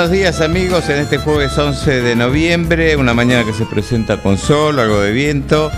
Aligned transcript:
Buenos 0.00 0.16
días 0.16 0.40
amigos 0.40 0.88
en 0.88 0.98
este 0.98 1.18
jueves 1.18 1.58
11 1.58 2.00
de 2.00 2.16
noviembre, 2.16 2.96
una 2.96 3.12
mañana 3.12 3.44
que 3.44 3.52
se 3.52 3.66
presenta 3.66 4.16
con 4.22 4.38
sol, 4.38 4.78
algo 4.78 4.98
de 4.98 5.12
viento. 5.12 5.70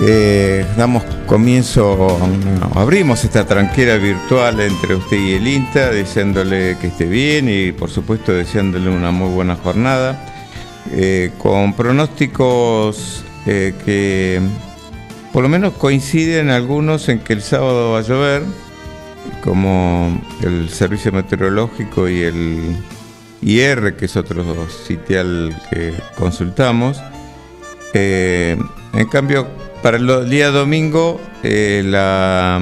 Eh, 0.00 0.64
damos 0.76 1.02
comienzo, 1.26 2.06
abrimos 2.76 3.24
esta 3.24 3.44
tranquera 3.46 3.96
virtual 3.96 4.60
entre 4.60 4.94
usted 4.94 5.16
y 5.16 5.32
el 5.32 5.48
INTA, 5.48 5.90
deseándole 5.90 6.76
que 6.80 6.86
esté 6.86 7.06
bien 7.06 7.48
y 7.48 7.72
por 7.72 7.90
supuesto 7.90 8.32
deseándole 8.32 8.90
una 8.90 9.10
muy 9.10 9.30
buena 9.30 9.56
jornada, 9.56 10.24
eh, 10.92 11.32
con 11.36 11.72
pronósticos 11.72 13.24
eh, 13.44 13.74
que 13.84 14.40
por 15.32 15.42
lo 15.42 15.48
menos 15.48 15.72
coinciden 15.72 16.50
algunos 16.50 17.08
en 17.08 17.18
que 17.18 17.32
el 17.32 17.42
sábado 17.42 17.90
va 17.90 17.98
a 17.98 18.02
llover, 18.02 18.44
como 19.42 20.16
el 20.44 20.68
servicio 20.68 21.10
meteorológico 21.10 22.08
y 22.08 22.22
el 22.22 22.76
IR, 23.42 23.94
que 23.96 24.06
es 24.06 24.16
otro 24.16 24.68
sitial 24.68 25.56
que 25.70 25.94
consultamos. 26.16 27.00
Eh, 27.94 28.56
en 28.92 29.08
cambio, 29.08 29.46
para 29.82 29.96
el 29.96 30.28
día 30.28 30.50
domingo 30.50 31.20
eh, 31.42 31.82
la, 31.84 32.60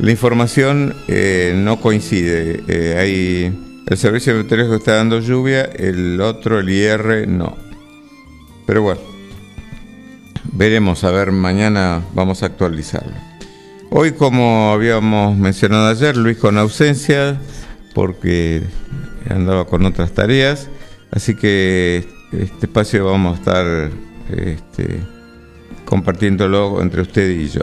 información 0.00 0.94
eh, 1.08 1.54
no 1.56 1.80
coincide. 1.80 2.98
hay, 2.98 3.82
el 3.86 3.96
servicio 3.96 4.34
meteorológico 4.34 4.76
está 4.76 4.96
dando 4.96 5.20
lluvia, 5.20 5.62
el 5.62 6.20
otro, 6.20 6.58
el 6.58 6.68
IR, 6.68 7.28
no. 7.28 7.56
Pero 8.66 8.82
bueno, 8.82 9.00
veremos, 10.52 11.04
a 11.04 11.12
ver, 11.12 11.30
mañana 11.30 12.02
vamos 12.14 12.42
a 12.42 12.46
actualizarlo. 12.46 13.14
Hoy, 13.90 14.12
como 14.12 14.72
habíamos 14.72 15.36
mencionado 15.36 15.86
ayer, 15.86 16.16
Luis 16.16 16.36
con 16.36 16.58
ausencia, 16.58 17.40
porque 17.94 18.62
andaba 19.28 19.66
con 19.66 19.84
otras 19.84 20.12
tareas, 20.12 20.68
así 21.10 21.34
que 21.34 22.06
este 22.32 22.66
espacio 22.66 23.04
vamos 23.04 23.36
a 23.36 23.40
estar 23.40 23.90
este, 24.30 25.00
compartiéndolo 25.84 26.80
entre 26.82 27.02
usted 27.02 27.30
y 27.30 27.48
yo. 27.48 27.62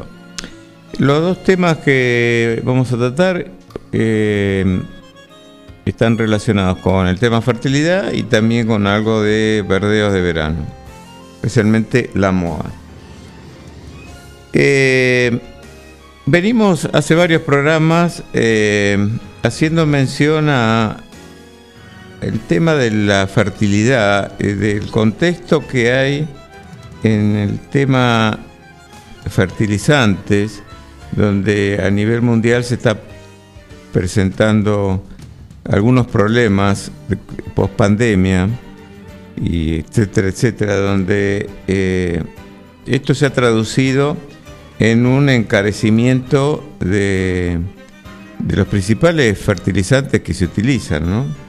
Los 1.00 1.22
dos 1.22 1.44
temas 1.44 1.78
que 1.78 2.62
vamos 2.63 2.91
a 2.91 2.97
tratar 2.97 3.47
eh, 3.91 4.81
están 5.85 6.18
relacionados 6.18 6.78
con 6.79 7.07
el 7.07 7.19
tema 7.19 7.41
fertilidad 7.41 8.13
y 8.13 8.23
también 8.23 8.68
con 8.68 8.88
algo 8.88 9.22
de 9.22 9.66
verdeos 9.68 10.13
de 10.13 10.22
verano, 10.22 10.66
especialmente 11.35 12.09
la 12.13 12.31
moa. 12.31 12.66
Eh, 14.53 15.40
venimos 16.25 16.88
hace 16.94 17.16
varios 17.16 17.41
programas 17.41 18.23
eh, 18.34 18.97
haciendo 19.41 19.85
mención 19.85 20.47
a 20.50 20.97
el 22.23 22.39
tema 22.39 22.73
de 22.73 22.91
la 22.91 23.28
fertilidad, 23.28 24.34
eh, 24.39 24.56
del 24.56 24.89
contexto 24.89 25.67
que 25.67 25.91
hay 25.91 26.28
en 27.03 27.35
el 27.35 27.59
tema 27.59 28.39
fertilizantes, 29.29 30.63
donde 31.11 31.81
a 31.84 31.89
nivel 31.89 32.22
mundial 32.22 32.63
se 32.63 32.75
está 32.75 32.97
presentando 33.91 35.03
algunos 35.66 36.07
problemas 36.07 36.91
post 37.56 37.73
pandemia, 37.73 38.50
y 39.41 39.79
etcétera, 39.79 40.28
etcétera, 40.28 40.75
donde 40.78 41.50
eh, 41.67 42.23
esto 42.85 43.13
se 43.13 43.25
ha 43.25 43.31
traducido 43.31 44.17
en 44.79 45.05
un 45.05 45.29
encarecimiento 45.29 46.63
de, 46.79 47.59
de 48.40 48.55
los 48.55 48.67
principales 48.67 49.38
fertilizantes 49.40 50.22
que 50.22 50.34
se 50.34 50.45
utilizan, 50.45 51.09
¿no? 51.09 51.43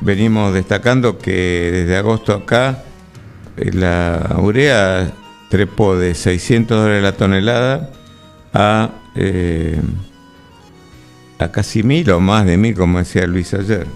Venimos 0.00 0.52
destacando 0.54 1.18
que 1.18 1.70
desde 1.72 1.96
agosto 1.96 2.32
acá 2.32 2.84
eh, 3.56 3.70
la 3.72 4.36
urea 4.38 5.12
trepó 5.48 5.96
de 5.96 6.14
600 6.14 6.76
dólares 6.76 7.02
la 7.02 7.12
tonelada 7.12 7.90
a, 8.52 8.90
eh, 9.14 9.80
a 11.38 11.52
casi 11.52 11.82
mil 11.82 12.10
o 12.10 12.20
más 12.20 12.46
de 12.46 12.56
mil, 12.56 12.74
como 12.74 12.98
decía 12.98 13.26
Luis 13.26 13.54
ayer. 13.54 13.86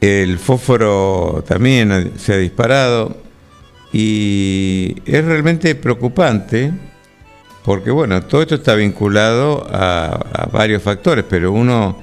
El 0.00 0.38
fósforo 0.38 1.42
también 1.46 2.12
se 2.18 2.34
ha 2.34 2.36
disparado 2.36 3.16
y 3.92 4.96
es 5.06 5.24
realmente 5.24 5.74
preocupante 5.74 6.72
porque, 7.64 7.90
bueno, 7.90 8.22
todo 8.24 8.42
esto 8.42 8.56
está 8.56 8.74
vinculado 8.74 9.66
a, 9.70 10.06
a 10.08 10.46
varios 10.46 10.82
factores, 10.82 11.24
pero 11.26 11.50
uno 11.50 11.98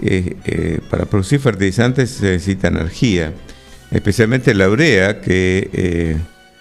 eh, 0.00 0.36
eh, 0.44 0.80
para 0.90 1.04
producir 1.04 1.38
fertilizantes 1.40 2.10
se 2.10 2.32
necesita 2.32 2.68
energía, 2.68 3.32
especialmente 3.90 4.54
la 4.54 4.68
urea, 4.68 5.20
que 5.20 5.70
eh, 5.72 6.18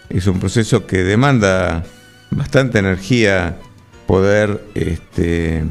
es 0.09 0.28
un 0.28 0.40
proceso 0.40 0.86
que 0.86 1.03
demanda 1.03 1.84
bastante 2.30 2.80
energía 2.80 3.58
poder, 4.06 4.62
este, 4.75 5.64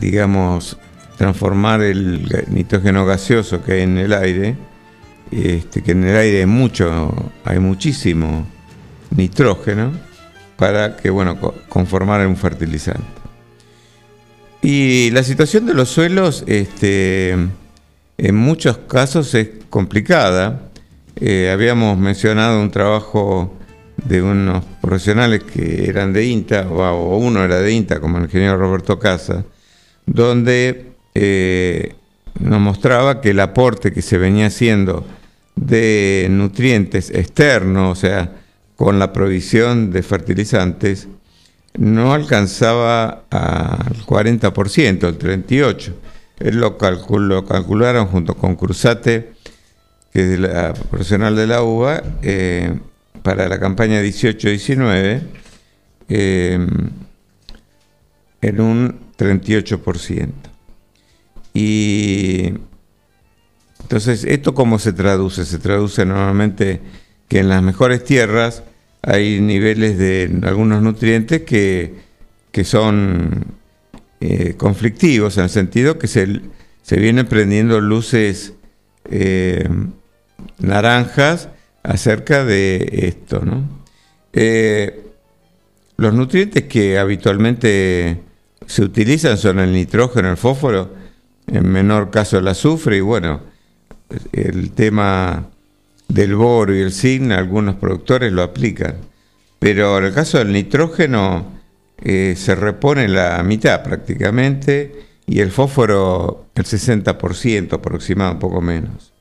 digamos, 0.00 0.78
transformar 1.16 1.82
el 1.82 2.46
nitrógeno 2.48 3.04
gaseoso 3.04 3.64
que 3.64 3.72
hay 3.72 3.82
en 3.82 3.98
el 3.98 4.12
aire, 4.12 4.56
este, 5.32 5.82
que 5.82 5.92
en 5.92 6.04
el 6.04 6.16
aire 6.16 6.40
hay 6.40 6.46
mucho, 6.46 7.12
hay 7.44 7.58
muchísimo 7.58 8.46
nitrógeno, 9.10 9.92
para 10.56 10.96
que, 10.96 11.10
bueno, 11.10 11.38
conformar 11.68 12.26
un 12.26 12.36
fertilizante. 12.36 13.17
Y 14.62 15.10
la 15.12 15.22
situación 15.22 15.66
de 15.66 15.74
los 15.74 15.88
suelos, 15.88 16.44
este, 16.46 17.30
en 17.30 18.34
muchos 18.34 18.78
casos 18.78 19.34
es 19.34 19.48
complicada. 19.70 20.70
Eh, 21.16 21.50
habíamos 21.52 21.96
mencionado 21.98 22.60
un 22.60 22.70
trabajo 22.70 23.54
de 24.04 24.22
unos 24.22 24.64
profesionales 24.80 25.42
que 25.42 25.88
eran 25.88 26.12
de 26.12 26.26
INTA, 26.26 26.68
o 26.68 27.16
uno 27.18 27.44
era 27.44 27.60
de 27.60 27.72
INTA, 27.72 28.00
como 28.00 28.18
el 28.18 28.24
ingeniero 28.24 28.56
Roberto 28.56 28.98
Casa, 28.98 29.44
donde 30.06 30.92
eh, 31.14 31.94
nos 32.40 32.60
mostraba 32.60 33.20
que 33.20 33.30
el 33.30 33.40
aporte 33.40 33.92
que 33.92 34.02
se 34.02 34.18
venía 34.18 34.46
haciendo 34.46 35.04
de 35.56 36.28
nutrientes 36.30 37.10
externos, 37.10 37.98
o 37.98 38.00
sea, 38.00 38.32
con 38.76 38.98
la 38.98 39.12
provisión 39.12 39.90
de 39.90 40.02
fertilizantes, 40.02 41.08
no 41.78 42.12
alcanzaba 42.12 43.22
al 43.30 44.04
40%, 44.04 45.08
el 45.08 45.18
38%. 45.18 45.92
Él 46.40 46.60
lo, 46.60 46.76
calcularon 46.78 48.06
junto 48.06 48.34
con 48.34 48.56
Cruzate, 48.56 49.32
que 50.12 50.34
es 50.34 50.38
la 50.38 50.74
profesional 50.74 51.34
de 51.34 51.46
la 51.46 51.62
UBA, 51.62 52.02
eh, 52.22 52.78
para 53.22 53.48
la 53.48 53.58
campaña 53.58 54.02
18-19, 54.02 55.22
eh, 56.08 56.66
en 58.40 58.60
un 58.60 59.00
38%. 59.16 60.32
Y 61.54 62.54
entonces, 63.82 64.24
¿esto 64.24 64.54
cómo 64.54 64.78
se 64.78 64.92
traduce? 64.92 65.44
Se 65.44 65.58
traduce 65.58 66.04
normalmente 66.04 66.80
que 67.28 67.40
en 67.40 67.48
las 67.48 67.62
mejores 67.62 68.04
tierras 68.04 68.62
hay 69.02 69.40
niveles 69.40 69.98
de 69.98 70.40
algunos 70.42 70.82
nutrientes 70.82 71.42
que, 71.42 72.08
son 72.64 73.44
eh, 74.20 74.54
conflictivos, 74.56 75.36
en 75.36 75.44
el 75.44 75.50
sentido 75.50 75.96
que 75.96 76.08
se, 76.08 76.40
se 76.82 76.96
vienen 76.96 77.26
prendiendo 77.26 77.80
luces 77.80 78.54
eh, 79.08 79.68
naranjas 80.58 81.50
acerca 81.84 82.44
de 82.44 82.88
esto, 82.92 83.44
¿no? 83.44 83.62
Eh, 84.32 85.04
los 85.96 86.14
nutrientes 86.14 86.64
que 86.64 86.98
habitualmente 86.98 88.20
se 88.66 88.82
utilizan 88.82 89.38
son 89.38 89.58
el 89.58 89.72
nitrógeno, 89.72 90.30
el 90.30 90.36
fósforo, 90.36 90.94
en 91.46 91.68
menor 91.68 92.10
caso 92.10 92.38
el 92.38 92.48
azufre 92.48 92.98
y 92.98 93.00
bueno, 93.00 93.40
el 94.32 94.72
tema 94.72 95.48
del 96.08 96.34
boro 96.34 96.74
y 96.74 96.80
el 96.80 96.92
zinc, 96.92 97.30
algunos 97.32 97.76
productores 97.76 98.32
lo 98.32 98.42
aplican. 98.42 98.96
Pero 99.58 99.98
en 99.98 100.04
el 100.04 100.14
caso 100.14 100.38
del 100.38 100.52
nitrógeno 100.52 101.58
eh, 102.00 102.34
se 102.36 102.54
repone 102.54 103.08
la 103.08 103.42
mitad 103.42 103.82
prácticamente 103.82 105.06
y 105.26 105.40
el 105.40 105.50
fósforo 105.50 106.46
el 106.54 106.64
60% 106.64 107.74
aproximado, 107.74 108.32
un 108.32 108.38
poco 108.38 108.60
menos. 108.60 109.12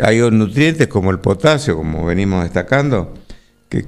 Hay 0.00 0.18
nutrientes 0.30 0.86
como 0.86 1.10
el 1.10 1.18
potasio, 1.18 1.76
como 1.76 2.04
venimos 2.04 2.44
destacando, 2.44 3.14
que 3.68 3.86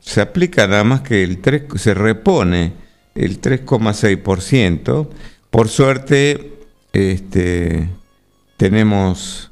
se 0.00 0.20
aplica 0.20 0.66
nada 0.66 0.84
más 0.84 1.00
que 1.00 1.22
el 1.22 1.38
3, 1.40 1.62
se 1.76 1.94
repone 1.94 2.74
el 3.14 3.40
3,6%. 3.40 5.08
Por 5.50 5.68
suerte, 5.68 6.52
este, 6.92 7.88
tenemos 8.56 9.47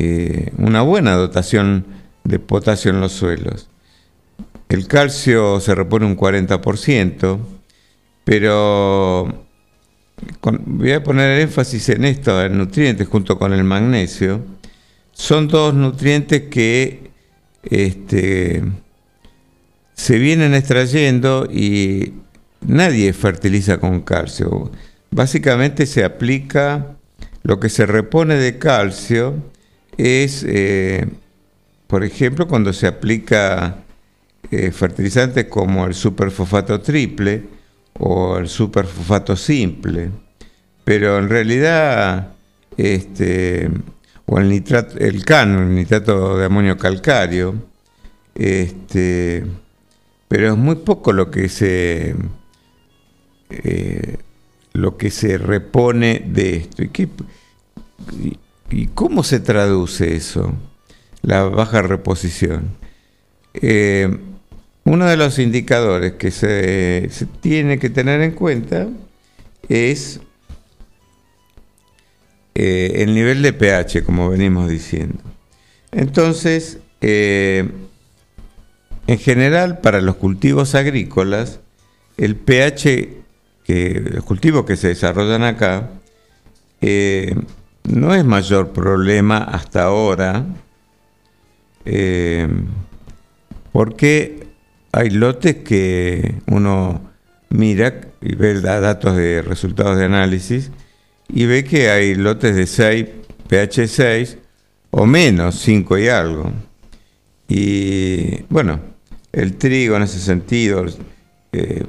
eh, 0.00 0.52
una 0.58 0.82
buena 0.82 1.14
dotación 1.14 1.84
de 2.22 2.38
potasio 2.38 2.92
en 2.92 3.00
los 3.00 3.10
suelos. 3.10 3.68
El 4.68 4.86
calcio 4.86 5.58
se 5.58 5.74
repone 5.74 6.06
un 6.06 6.16
40%, 6.16 7.38
pero 8.22 9.44
voy 10.66 10.92
a 10.92 11.02
poner 11.02 11.40
énfasis 11.40 11.88
en 11.88 12.04
esto, 12.04 12.40
en 12.44 12.58
nutrientes 12.58 13.08
junto 13.08 13.40
con 13.40 13.52
el 13.52 13.64
magnesio. 13.64 14.40
Son 15.10 15.48
dos 15.48 15.74
nutrientes 15.74 16.42
que 16.42 17.10
este, 17.64 18.62
se 19.94 20.18
vienen 20.18 20.54
extrayendo 20.54 21.48
y 21.50 22.12
nadie 22.60 23.12
fertiliza 23.14 23.78
con 23.78 24.02
calcio. 24.02 24.70
Básicamente 25.10 25.86
se 25.86 26.04
aplica 26.04 26.94
lo 27.42 27.58
que 27.58 27.68
se 27.68 27.84
repone 27.84 28.36
de 28.36 28.58
calcio 28.58 29.42
es, 29.98 30.44
eh, 30.48 31.06
por 31.86 32.04
ejemplo, 32.04 32.46
cuando 32.48 32.72
se 32.72 32.86
aplica 32.86 33.84
eh, 34.50 34.70
fertilizantes 34.70 35.46
como 35.46 35.84
el 35.86 35.94
superfosfato 35.94 36.80
triple 36.80 37.42
o 37.98 38.38
el 38.38 38.48
superfosfato 38.48 39.36
simple, 39.36 40.10
pero 40.84 41.18
en 41.18 41.28
realidad, 41.28 42.32
este, 42.76 43.68
o 44.24 44.38
el 44.38 44.48
nitrato, 44.48 44.96
el 44.98 45.24
CAN, 45.24 45.58
el 45.58 45.74
nitrato 45.74 46.38
de 46.38 46.46
amonio 46.46 46.78
calcario, 46.78 47.54
este, 48.34 49.44
pero 50.28 50.52
es 50.52 50.56
muy 50.56 50.76
poco 50.76 51.12
lo 51.12 51.30
que 51.30 51.48
se 51.48 52.14
eh, 53.50 54.18
lo 54.74 54.96
que 54.96 55.10
se 55.10 55.38
repone 55.38 56.22
de 56.24 56.56
esto. 56.56 56.82
¿Y, 56.82 56.88
¿Y 58.70 58.88
cómo 58.88 59.22
se 59.22 59.40
traduce 59.40 60.14
eso? 60.14 60.52
La 61.22 61.44
baja 61.44 61.82
reposición. 61.82 62.76
Eh, 63.54 64.18
uno 64.84 65.06
de 65.06 65.16
los 65.16 65.38
indicadores 65.38 66.14
que 66.14 66.30
se, 66.30 67.10
tiene 67.40 67.78
que 67.78 67.90
tener 67.90 68.20
en 68.20 68.32
cuenta 68.32 68.88
es 69.68 70.20
eh, 72.54 72.92
el 72.96 73.14
nivel 73.14 73.42
de 73.42 73.52
pH, 73.52 74.04
como 74.04 74.30
venimos 74.30 74.68
diciendo. 74.68 75.18
Entonces, 75.92 76.78
eh, 77.00 77.68
en 79.06 79.18
general, 79.18 79.80
para 79.80 80.00
los 80.00 80.16
cultivos 80.16 80.74
agrícolas, 80.74 81.60
el 82.16 82.36
pH, 82.36 83.08
que, 83.64 84.02
los 84.12 84.24
cultivos 84.24 84.64
que 84.66 84.76
se 84.76 84.88
desarrollan 84.88 85.44
acá, 85.44 85.90
no 87.88 88.14
es 88.14 88.24
mayor 88.24 88.72
problema 88.72 89.38
hasta 89.38 89.84
ahora, 89.84 90.44
porque 93.72 94.46
hay 94.92 95.10
lotes 95.10 95.56
que 95.56 96.34
uno 96.46 97.00
mira 97.50 98.00
y 98.20 98.34
ve 98.34 98.60
datos 98.60 99.16
de 99.16 99.42
resultados 99.42 99.96
de 99.96 100.04
análisis 100.04 100.70
y 101.28 101.46
ve 101.46 101.64
que 101.64 101.90
hay 101.90 102.14
lotes 102.14 102.56
de 102.56 102.66
6, 102.66 103.06
pH 103.48 103.88
6 103.88 104.38
o 104.90 105.06
menos, 105.06 105.56
5 105.56 105.98
y 105.98 106.08
algo. 106.08 106.52
Y 107.48 108.42
bueno, 108.50 108.80
el 109.32 109.56
trigo 109.56 109.96
en 109.96 110.02
ese 110.02 110.18
sentido 110.18 110.84
eh, 111.52 111.84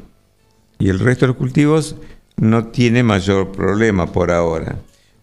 y 0.77 0.89
el 0.89 0.99
resto 0.99 1.25
de 1.25 1.27
los 1.27 1.37
cultivos 1.37 1.95
no 2.37 2.67
tiene 2.67 3.03
mayor 3.03 3.51
problema 3.51 4.11
por 4.11 4.31
ahora. 4.31 4.77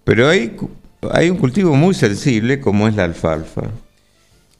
Pero 0.06 0.29
hay, 0.29 0.56
hay 1.11 1.31
un 1.31 1.37
cultivo 1.37 1.75
muy 1.75 1.93
sensible 1.93 2.61
como 2.61 2.87
es 2.87 2.94
la 2.94 3.03
alfalfa. 3.03 3.62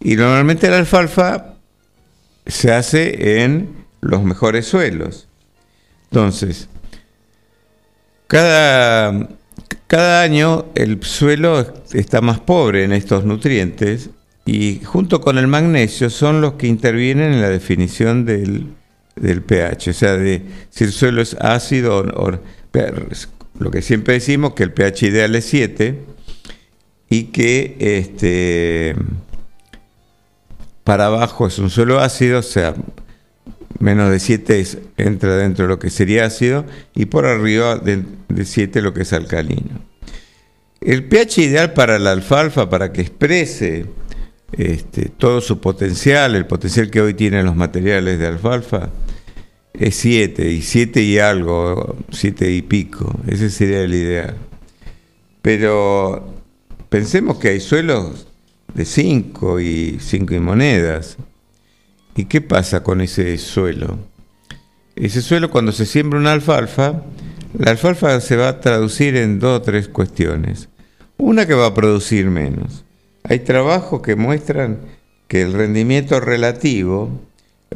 Y 0.00 0.16
normalmente 0.16 0.69
la 0.69 0.78
alfalfa 0.78 1.54
se 2.44 2.72
hace 2.72 3.44
en 3.44 3.69
los 4.00 4.25
mejores 4.25 4.66
suelos. 4.66 5.28
Entonces, 6.10 6.69
cada, 8.26 9.28
cada 9.87 10.22
año 10.22 10.66
el 10.75 11.00
suelo 11.04 11.64
está 11.93 12.20
más 12.20 12.40
pobre 12.40 12.82
en 12.82 12.93
estos 12.93 13.25
nutrientes 13.25 14.10
y 14.46 14.81
junto 14.82 15.20
con 15.20 15.38
el 15.38 15.46
magnesio 15.46 16.10
son 16.10 16.40
los 16.40 16.54
que 16.54 16.66
intervienen 16.66 17.34
en 17.34 17.40
la 17.40 17.50
definición 17.50 18.25
del, 18.25 18.75
pH, 19.14 19.90
o 19.90 19.93
sea, 19.93 20.16
de 20.16 20.43
si 20.70 20.82
el 20.82 20.90
suelo 20.90 21.22
es 21.22 21.34
ácido 21.34 21.98
o, 21.98 22.32
lo 23.58 23.70
que 23.70 23.82
siempre 23.82 24.14
decimos 24.14 24.55
que 24.55 24.62
el 24.62 24.73
pH 24.73 25.06
ideal 25.06 25.35
es 25.35 25.47
7 25.47 26.05
y 27.08 27.25
que 27.25 27.76
este 27.79 28.97
para 30.85 31.06
abajo 31.06 31.49
es 31.49 31.58
un 31.58 31.69
suelo 31.69 31.99
ácido, 31.99 32.38
o 32.38 32.43
sea, 32.43 32.75
menos 33.81 34.11
de 34.11 34.20
7 34.20 34.64
entra 34.99 35.37
dentro 35.37 35.64
de 35.64 35.69
lo 35.69 35.79
que 35.79 35.91
sería 35.91 36.26
ácido 36.26 36.64
y 36.94 37.06
por 37.06 37.26
arriba 37.26 37.76
de, 37.76 38.05
7 38.44 38.81
lo 38.82 38.94
que 38.94 39.03
es 39.03 39.12
alcalino. 39.12 39.81
El 40.81 41.05
pH 41.05 41.38
ideal 41.38 41.73
para 41.73 41.99
la 41.99 42.12
alfalfa, 42.12 42.70
para 42.70 42.93
que 42.93 43.00
exprese 43.00 43.87
este, 44.53 45.08
todo 45.08 45.41
su 45.41 45.60
potencial, 45.60 46.36
el 46.36 46.46
potencial 46.46 46.91
que 46.91 47.01
hoy 47.01 47.15
tienen 47.15 47.46
los 47.46 47.56
materiales 47.56 48.19
de 48.19 48.27
alfalfa, 48.27 48.91
es 49.78 49.96
7, 49.96 50.50
y 50.50 50.62
7 50.62 51.02
y 51.02 51.18
algo, 51.18 51.96
7 52.10 52.50
y 52.50 52.62
pico, 52.62 53.18
ese 53.26 53.50
sería 53.50 53.82
el 53.82 53.94
ideal. 53.94 54.36
Pero 55.42 56.34
pensemos 56.88 57.38
que 57.38 57.48
hay 57.48 57.60
suelos 57.60 58.26
de 58.74 58.84
5 58.84 59.60
y 59.60 59.98
5 60.00 60.34
y 60.34 60.40
monedas. 60.40 61.16
¿Y 62.14 62.24
qué 62.24 62.40
pasa 62.40 62.82
con 62.82 63.00
ese 63.00 63.36
suelo? 63.38 63.98
Ese 64.96 65.20
suelo 65.20 65.50
cuando 65.50 65.72
se 65.72 65.84
siembra 65.84 66.18
una 66.18 66.32
alfalfa, 66.32 67.02
la 67.58 67.70
alfalfa 67.70 68.20
se 68.20 68.36
va 68.36 68.48
a 68.48 68.60
traducir 68.60 69.16
en 69.16 69.38
dos 69.38 69.60
o 69.60 69.62
tres 69.62 69.88
cuestiones. 69.88 70.68
Una 71.18 71.46
que 71.46 71.54
va 71.54 71.66
a 71.66 71.74
producir 71.74 72.26
menos. 72.26 72.84
Hay 73.22 73.40
trabajos 73.40 74.00
que 74.02 74.16
muestran 74.16 74.78
que 75.28 75.42
el 75.42 75.52
rendimiento 75.52 76.20
relativo, 76.20 77.20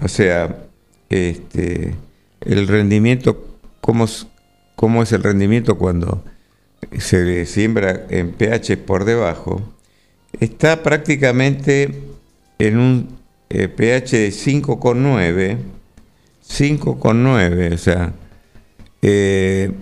o 0.00 0.08
sea, 0.08 0.64
este, 1.10 1.94
el 2.40 2.68
rendimiento, 2.68 3.58
cómo, 3.80 4.04
es 4.04 5.12
el 5.12 5.22
rendimiento 5.22 5.76
cuando 5.76 6.24
se 6.98 7.44
siembra 7.46 8.06
en 8.08 8.32
pH 8.32 8.78
por 8.78 9.04
debajo, 9.04 9.60
está 10.38 10.82
prácticamente 10.82 11.94
en 12.58 12.78
un 12.78 13.18
eh, 13.50 13.68
pH 13.68 14.16
de 14.16 14.28
5,9, 14.28 15.58
5,9, 16.48 17.74
o 17.74 17.78
sea, 17.78 18.12
eh, 19.02 19.72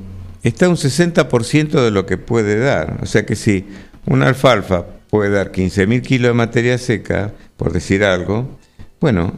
está 0.42 0.68
un 0.68 0.76
60% 0.76 1.85
de 1.85 1.90
lo 1.90 2.06
que 2.06 2.16
puede 2.16 2.58
dar. 2.58 2.99
O 3.02 3.06
sea 3.06 3.26
que 3.26 3.37
si 3.37 3.66
una 4.06 4.28
alfalfa 4.28 4.87
puede 5.11 5.30
dar 5.30 5.52
15.000 5.52 6.02
kilos 6.02 6.30
de 6.30 6.35
materia 6.35 6.78
seca, 6.78 7.32
por 7.56 7.73
decir 7.73 8.04
algo, 8.04 8.58
bueno, 9.00 9.35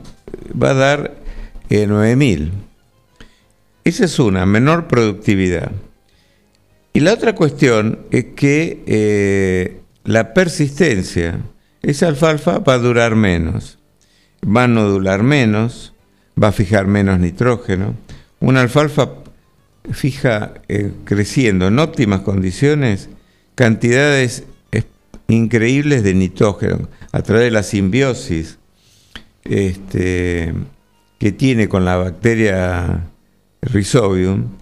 va 0.61 0.71
a 0.71 0.75
dar 0.75 1.20
9.000. 1.71 2.43
Eh, 2.43 2.51
Esa 3.85 4.05
es 4.05 4.19
una, 4.19 4.47
menor 4.47 4.89
productividad. 4.89 5.73
Y 6.93 7.01
la 7.01 7.15
otra 7.15 7.35
cuestión 7.35 8.01
es 8.11 8.27
que 8.37 9.81
la 10.05 10.35
persistencia, 10.35 11.41
esa 11.83 12.09
alfalfa 12.09 12.59
va 12.59 12.75
a 12.75 12.79
durar 12.79 13.15
menos, 13.15 13.79
va 14.45 14.65
a 14.65 14.69
nodular 14.69 15.23
menos, 15.23 15.93
va 16.41 16.49
a 16.49 16.53
fijar 16.53 16.87
menos 16.87 17.21
nitrógeno. 17.21 17.95
Una 18.41 18.61
alfalfa 18.63 19.11
fija 19.93 20.55
eh, 20.69 20.93
creciendo 21.05 21.69
en 21.69 21.79
óptimas 21.79 22.21
condiciones 22.21 23.09
cantidades 23.55 24.45
increíbles 25.29 26.03
de 26.03 26.15
nitrógeno 26.15 26.89
a 27.13 27.23
través 27.23 27.45
de 27.45 27.51
la 27.51 27.63
simbiosis 27.63 28.59
este, 29.45 30.55
que 31.21 31.33
tiene 31.33 31.69
con 31.69 31.85
la 31.85 31.97
bacteria 31.97 33.11
Rhizobium, 33.61 34.57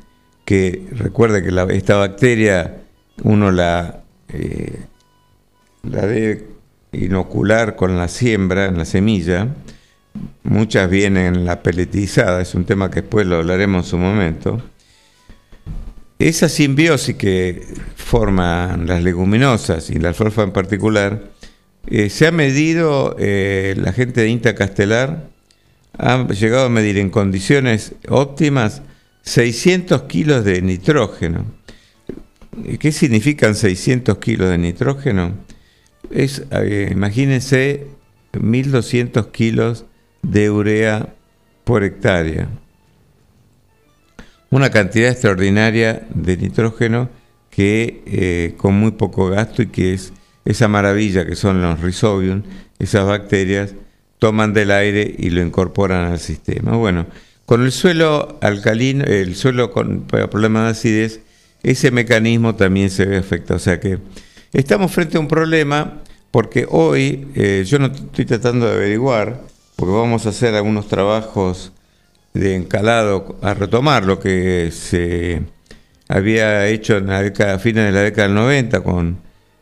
que 0.44 0.88
recuerda 0.90 1.40
que 1.40 1.76
esta 1.76 1.96
bacteria 1.96 2.82
uno 3.22 3.52
la, 3.52 4.02
eh, 4.28 4.80
la 5.84 6.04
debe 6.04 6.46
inocular 6.90 7.76
con 7.76 7.96
la 7.96 8.08
siembra, 8.08 8.66
en 8.66 8.76
la 8.76 8.84
semilla, 8.84 9.54
muchas 10.42 10.90
vienen 10.90 11.36
en 11.36 11.44
la 11.44 11.62
peletizada, 11.62 12.42
es 12.42 12.56
un 12.56 12.64
tema 12.64 12.90
que 12.90 13.02
después 13.02 13.24
lo 13.24 13.36
hablaremos 13.36 13.84
en 13.84 13.90
su 13.90 13.98
momento. 13.98 14.60
Esa 16.18 16.48
simbiosis 16.48 17.14
que 17.14 17.62
forman 17.94 18.88
las 18.88 19.04
leguminosas 19.04 19.90
y 19.90 20.00
la 20.00 20.08
alfalfa 20.08 20.42
en 20.42 20.50
particular, 20.50 21.30
eh, 21.86 22.10
se 22.10 22.26
ha 22.26 22.32
medido, 22.32 23.14
eh, 23.20 23.74
la 23.76 23.92
gente 23.92 24.22
de 24.22 24.28
INTA 24.28 24.56
Castelar 24.56 25.37
ha 25.98 26.26
llegado 26.28 26.66
a 26.66 26.70
medir 26.70 26.96
en 26.98 27.10
condiciones 27.10 27.94
óptimas 28.08 28.82
600 29.22 30.02
kilos 30.02 30.44
de 30.44 30.62
nitrógeno. 30.62 31.44
¿Qué 32.78 32.92
significan 32.92 33.54
600 33.54 34.18
kilos 34.18 34.48
de 34.48 34.58
nitrógeno? 34.58 35.34
Es, 36.10 36.44
eh, 36.50 36.88
imagínense, 36.90 37.86
1200 38.40 39.26
kilos 39.28 39.84
de 40.22 40.50
urea 40.50 41.14
por 41.64 41.84
hectárea. 41.84 42.48
Una 44.50 44.70
cantidad 44.70 45.10
extraordinaria 45.10 46.06
de 46.14 46.36
nitrógeno 46.36 47.10
que 47.50 48.02
eh, 48.06 48.54
con 48.56 48.74
muy 48.74 48.92
poco 48.92 49.28
gasto 49.28 49.62
y 49.62 49.66
que 49.66 49.92
es 49.92 50.12
esa 50.44 50.68
maravilla 50.68 51.26
que 51.26 51.36
son 51.36 51.60
los 51.60 51.80
rhizobium, 51.80 52.42
esas 52.78 53.06
bacterias, 53.06 53.74
toman 54.18 54.52
del 54.52 54.70
aire 54.70 55.14
y 55.18 55.30
lo 55.30 55.42
incorporan 55.42 56.10
al 56.10 56.18
sistema. 56.18 56.76
Bueno, 56.76 57.06
con 57.46 57.64
el 57.64 57.72
suelo 57.72 58.38
alcalino, 58.42 59.04
el 59.04 59.34
suelo 59.36 59.70
con 59.70 60.02
problemas 60.02 60.64
de 60.64 60.70
acidez, 60.70 61.20
ese 61.62 61.90
mecanismo 61.90 62.54
también 62.54 62.90
se 62.90 63.06
ve 63.06 63.16
afectado. 63.16 63.56
O 63.56 63.60
sea 63.60 63.80
que 63.80 63.98
estamos 64.52 64.92
frente 64.92 65.16
a 65.16 65.20
un 65.20 65.28
problema 65.28 66.02
porque 66.30 66.66
hoy 66.68 67.28
eh, 67.34 67.64
yo 67.66 67.78
no 67.78 67.86
estoy 67.86 68.26
tratando 68.26 68.66
de 68.66 68.74
averiguar 68.74 69.40
porque 69.76 69.94
vamos 69.94 70.26
a 70.26 70.30
hacer 70.30 70.54
algunos 70.54 70.88
trabajos 70.88 71.72
de 72.34 72.56
encalado 72.56 73.38
a 73.42 73.54
retomar 73.54 74.04
lo 74.04 74.20
que 74.20 74.70
se 74.72 75.42
había 76.08 76.66
hecho 76.66 76.96
en 76.96 77.06
la 77.06 77.22
década, 77.22 77.58
fines 77.58 77.84
de 77.84 77.92
la 77.92 78.00
década 78.00 78.28
del 78.28 78.34
90 78.34 78.80
con 78.82 79.18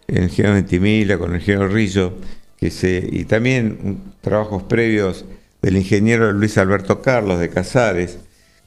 el 0.09 0.25
ingeniero 0.25 0.55
Ventimiglia, 0.55 1.19
con 1.19 1.31
el 1.35 1.41
ingeniero 1.41 1.69
Rillo, 1.69 2.15
y 2.61 3.25
también 3.25 4.03
trabajos 4.21 4.63
previos 4.65 5.25
del 5.63 5.77
ingeniero 5.77 6.33
Luis 6.33 6.59
Alberto 6.59 7.03
Carlos 7.03 7.39
de 7.39 7.51
Casares, 7.51 8.19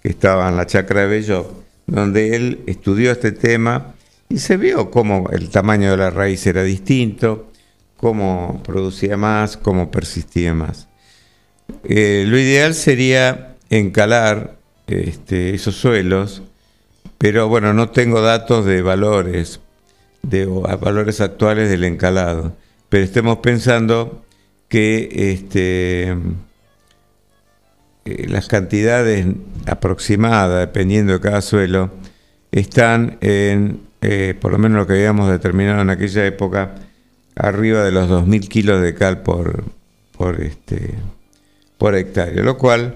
que 0.01 0.09
estaba 0.09 0.47
en 0.49 0.57
la 0.57 0.65
chacra 0.65 1.01
de 1.01 1.07
Bello, 1.07 1.63
donde 1.87 2.35
él 2.35 2.59
estudió 2.67 3.11
este 3.11 3.31
tema 3.31 3.95
y 4.29 4.39
se 4.39 4.57
vio 4.57 4.91
cómo 4.91 5.29
el 5.31 5.49
tamaño 5.49 5.91
de 5.91 5.97
la 5.97 6.09
raíz 6.11 6.45
era 6.45 6.63
distinto, 6.63 7.51
cómo 7.97 8.61
producía 8.63 9.17
más, 9.17 9.57
cómo 9.57 9.91
persistía 9.91 10.53
más. 10.53 10.87
Eh, 11.83 12.25
lo 12.27 12.37
ideal 12.37 12.73
sería 12.73 13.55
encalar 13.69 14.57
este, 14.87 15.53
esos 15.53 15.75
suelos, 15.75 16.43
pero 17.17 17.47
bueno, 17.47 17.73
no 17.73 17.89
tengo 17.89 18.21
datos 18.21 18.65
de 18.65 18.81
valores, 18.81 19.59
de 20.21 20.45
valores 20.45 21.21
actuales 21.21 21.69
del 21.69 21.83
encalado, 21.83 22.55
pero 22.89 23.03
estemos 23.03 23.37
pensando 23.37 24.25
que 24.67 25.09
este, 25.33 26.09
eh, 28.05 28.27
las 28.27 28.47
cantidades 28.47 29.25
aproximadas, 29.67 30.59
dependiendo 30.59 31.13
de 31.13 31.19
cada 31.19 31.41
suelo, 31.41 31.91
están 32.51 33.17
en, 33.21 33.81
eh, 34.01 34.35
por 34.39 34.51
lo 34.51 34.57
menos 34.57 34.79
lo 34.79 34.87
que 34.87 34.93
habíamos 34.93 35.29
determinado 35.29 35.81
en 35.81 35.89
aquella 35.89 36.25
época, 36.25 36.75
arriba 37.35 37.83
de 37.83 37.91
los 37.91 38.09
2.000 38.09 38.47
kilos 38.47 38.81
de 38.81 38.95
cal 38.95 39.21
por, 39.21 39.63
por 40.17 40.41
este, 40.41 40.95
por 41.77 41.95
hectárea, 41.95 42.43
lo 42.43 42.57
cual 42.57 42.95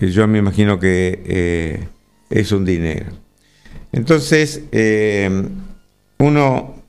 eh, 0.00 0.08
yo 0.08 0.26
me 0.26 0.38
imagino 0.38 0.78
que 0.78 1.88
es 2.30 2.52
un 2.52 2.64
dinero. 2.64 3.06
Entonces, 3.92 4.62
uno, 6.18 6.83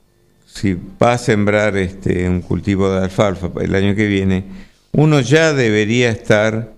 si 0.56 0.74
va 1.02 1.12
a 1.12 1.18
sembrar 1.18 1.76
este, 1.76 2.26
un 2.26 2.40
cultivo 2.40 2.90
de 2.90 3.04
alfalfa 3.04 3.50
el 3.60 3.74
año 3.74 3.94
que 3.94 4.06
viene, 4.06 4.44
uno 4.92 5.20
ya 5.20 5.52
debería 5.52 6.08
estar 6.08 6.72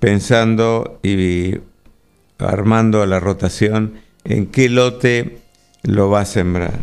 pensando 0.00 0.98
y 1.04 1.54
armando 2.38 3.06
la 3.06 3.20
rotación 3.20 3.94
en 4.24 4.46
qué 4.46 4.68
lote 4.68 5.38
lo 5.84 6.10
va 6.10 6.22
a 6.22 6.24
sembrar. 6.24 6.80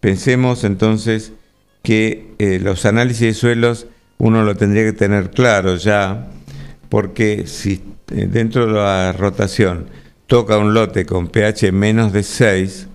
Pensemos 0.00 0.64
entonces 0.64 1.34
que 1.82 2.34
los 2.62 2.86
análisis 2.86 3.20
de 3.20 3.34
suelos 3.34 3.86
uno 4.16 4.44
lo 4.44 4.56
tendría 4.56 4.84
que 4.84 4.94
tener 4.94 5.30
claro 5.30 5.76
ya 5.76 6.30
porque 6.88 7.46
si 7.46 7.82
eh, 8.10 8.28
dentro 8.30 8.66
de 8.66 8.72
la 8.72 9.12
rotación 9.12 9.88
toca 10.26 10.56
un 10.56 10.72
lote 10.72 11.04
con 11.04 11.28
pH 11.28 11.70
menos 11.70 12.14
de 12.14 12.22
6, 12.22 12.86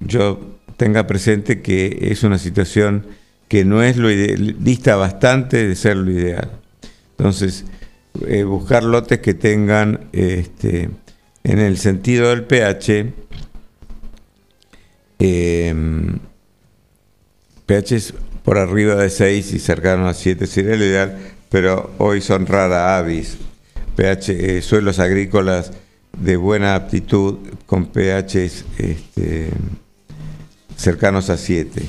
yo 0.00 0.57
tenga 0.78 1.06
presente 1.06 1.60
que 1.60 1.98
es 2.12 2.22
una 2.22 2.38
situación 2.38 3.04
que 3.48 3.64
no 3.64 3.82
es 3.82 3.96
lo 3.96 4.10
ideal, 4.10 4.56
dista 4.60 4.96
bastante 4.96 5.66
de 5.66 5.74
ser 5.74 5.96
lo 5.96 6.10
ideal. 6.10 6.52
Entonces, 7.18 7.64
eh, 8.26 8.44
buscar 8.44 8.84
lotes 8.84 9.18
que 9.18 9.34
tengan, 9.34 10.08
este, 10.12 10.88
en 11.42 11.58
el 11.58 11.78
sentido 11.78 12.30
del 12.30 12.44
pH, 12.44 13.12
em, 15.18 16.18
pH 17.66 18.14
por 18.44 18.58
arriba 18.58 18.94
de 18.94 19.10
6 19.10 19.52
y 19.54 19.58
cercano 19.58 20.08
a 20.08 20.14
7 20.14 20.46
sería 20.46 20.76
lo 20.76 20.84
ideal, 20.84 21.18
pero 21.48 21.92
hoy 21.98 22.20
son 22.20 22.46
rara 22.46 22.96
avis, 22.96 23.36
pH, 23.96 24.58
eh, 24.58 24.62
suelos 24.62 25.00
agrícolas 25.00 25.72
de 26.16 26.36
buena 26.36 26.76
aptitud 26.76 27.38
con 27.66 27.86
pH 27.86 28.44
este, 28.78 29.50
cercanos 30.78 31.28
a 31.28 31.36
7. 31.36 31.82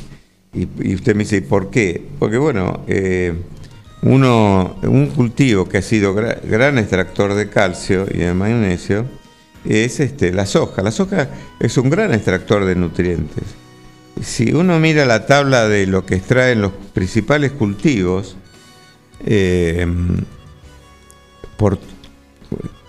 Y, 0.53 0.93
usted 0.93 1.15
me 1.15 1.23
dice, 1.23 1.41
¿por 1.41 1.69
qué? 1.69 2.03
Porque 2.19 2.37
bueno, 2.37 2.83
eh, 2.87 3.33
uno, 4.01 4.75
un 4.83 5.07
cultivo 5.07 5.69
que 5.69 5.77
ha 5.77 5.81
sido 5.81 6.13
gran 6.13 6.77
extractor 6.77 7.35
de 7.35 7.49
calcio 7.49 8.05
y 8.11 8.17
de 8.17 8.33
magnesio 8.33 9.05
es 9.63 9.99
este, 9.99 10.33
la 10.33 10.45
soja. 10.45 10.81
La 10.81 10.91
soja 10.91 11.29
es 11.59 11.77
un 11.77 11.89
gran 11.89 12.13
extractor 12.13 12.65
de 12.65 12.75
nutrientes. 12.75 13.43
Si 14.21 14.51
uno 14.51 14.79
mira 14.79 15.05
la 15.05 15.25
tabla 15.25 15.69
de 15.69 15.85
lo 15.87 16.05
que 16.05 16.15
extraen 16.15 16.61
los 16.61 16.73
principales 16.93 17.51
cultivos, 17.51 18.35
eh, 19.25 19.85
por 21.57 21.77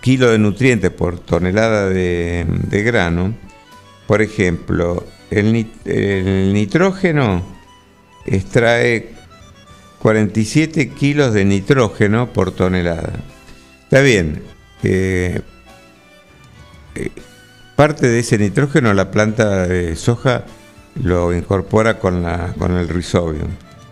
kilo 0.00 0.30
de 0.30 0.38
nutrientes 0.38 0.90
por 0.90 1.18
tonelada 1.18 1.88
de, 1.88 2.46
grano, 2.84 3.34
por 4.06 4.22
ejemplo, 4.22 5.04
el, 5.30 6.52
nitrógeno 6.52 7.42
extrae 8.26 9.10
47 10.00 10.90
kilos 10.90 11.34
de 11.34 11.44
nitrógeno 11.44 12.32
por 12.32 12.52
tonelada. 12.52 13.12
Está 13.84 14.00
bien, 14.00 14.42
eh, 14.82 15.40
eh, 16.94 17.10
parte 17.76 18.08
de 18.08 18.20
ese 18.20 18.38
nitrógeno 18.38 18.92
la 18.94 19.10
planta 19.10 19.66
de 19.66 19.96
soja 19.96 20.44
lo 21.02 21.34
incorpora 21.34 21.98
con, 21.98 22.22
la, 22.22 22.54
con 22.58 22.76
el 22.76 22.88
rhizobium, 22.88 23.50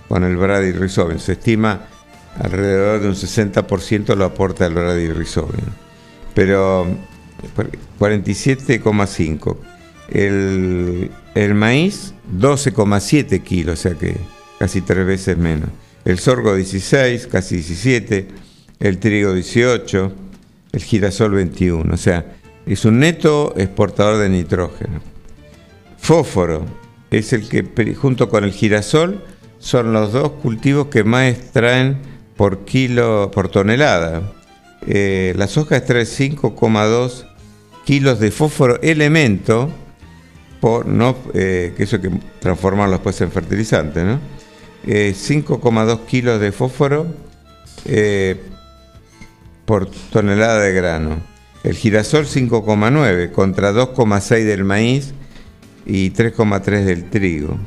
con 0.09 0.25
el 0.25 0.37
bradyrhizobium. 0.37 1.19
Se 1.19 1.33
estima 1.33 1.87
alrededor 2.39 3.01
de 3.01 3.09
un 3.09 3.15
60% 3.15 4.15
lo 4.15 4.25
aporta 4.25 4.67
el 4.67 4.75
radiorhizobium. 4.75 5.71
Pero 6.35 6.87
47,5. 7.99 9.57
El, 10.11 11.11
el 11.45 11.55
maíz 11.55 12.15
12,7 12.37 13.43
kilos, 13.45 13.79
o 13.79 13.83
sea 13.83 13.95
que 13.95 14.17
casi 14.59 14.81
tres 14.81 15.07
veces 15.07 15.39
menos. 15.39 15.71
El 16.05 16.19
sorgo 16.19 16.57
16, 16.57 17.29
casi 17.29 17.57
17. 17.57 18.29
El 18.81 18.99
trigo 18.99 19.33
18. 19.33 20.13
El 20.73 20.83
girasol 20.83 21.33
21. 21.33 21.95
O 21.95 21.97
sea, 21.97 22.37
es 22.67 22.85
un 22.85 22.99
neto 22.99 23.55
exportador 23.57 24.19
de 24.19 24.29
nitrógeno. 24.29 25.01
Fósforo 25.97 26.65
es 27.11 27.33
el 27.33 27.49
que, 27.49 27.95
junto 27.95 28.29
con 28.29 28.43
el 28.43 28.53
girasol, 28.53 29.25
son 29.61 29.93
los 29.93 30.13
dos 30.13 30.33
cultivos 30.43 30.89
que 30.89 31.05
más 31.05 31.31
extraen 31.31 31.99
por 32.37 32.65
kilo, 32.65 33.31
por 33.33 33.49
tonelada. 33.49 34.33
La 34.87 35.47
soja 35.47 35.77
extrae 35.77 36.03
5,2 36.03 37.27
kilos 37.85 38.19
de 38.19 38.31
fósforo 38.33 38.81
elemento 38.83 39.71
por 40.61 40.87
no, 40.87 41.17
eh, 41.35 41.73
que 41.77 41.85
eso 41.85 42.01
que 42.01 42.11
transformarlo 42.41 42.93
después 42.93 43.21
en 43.21 43.31
fertilizante, 43.31 44.05
¿no? 44.05 44.21
5,2 44.87 46.07
kilos 46.07 46.41
de 46.41 46.51
fósforo 46.51 47.07
por 49.69 49.91
tonelada 50.11 50.61
de 50.63 50.73
grano. 50.73 51.21
El 51.63 51.75
girasol 51.75 52.25
5,9 52.27 53.33
contra 53.33 53.73
2,6 53.73 54.45
del 54.45 54.65
maíz 54.65 55.13
y 55.85 56.11
3,3 56.11 56.85
del 56.85 57.11
trigo. 57.11 57.59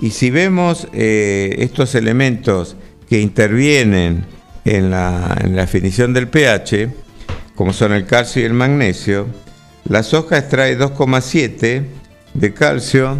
Y 0.00 0.10
si 0.10 0.30
vemos 0.30 0.88
eh, 0.92 1.54
estos 1.58 1.94
elementos 1.94 2.76
que 3.08 3.20
intervienen 3.20 4.24
en 4.64 4.90
la, 4.90 5.36
en 5.40 5.54
la, 5.54 5.62
definición 5.62 6.12
del 6.12 6.28
pH, 6.28 6.88
como 7.54 7.72
son 7.72 7.92
el 7.92 8.06
calcio 8.06 8.42
y 8.42 8.44
el 8.44 8.54
magnesio, 8.54 9.26
la 9.88 10.02
soja 10.02 10.38
extrae 10.38 10.76
2,7 10.76 11.84
de 12.38 12.54
calcio 12.54 13.18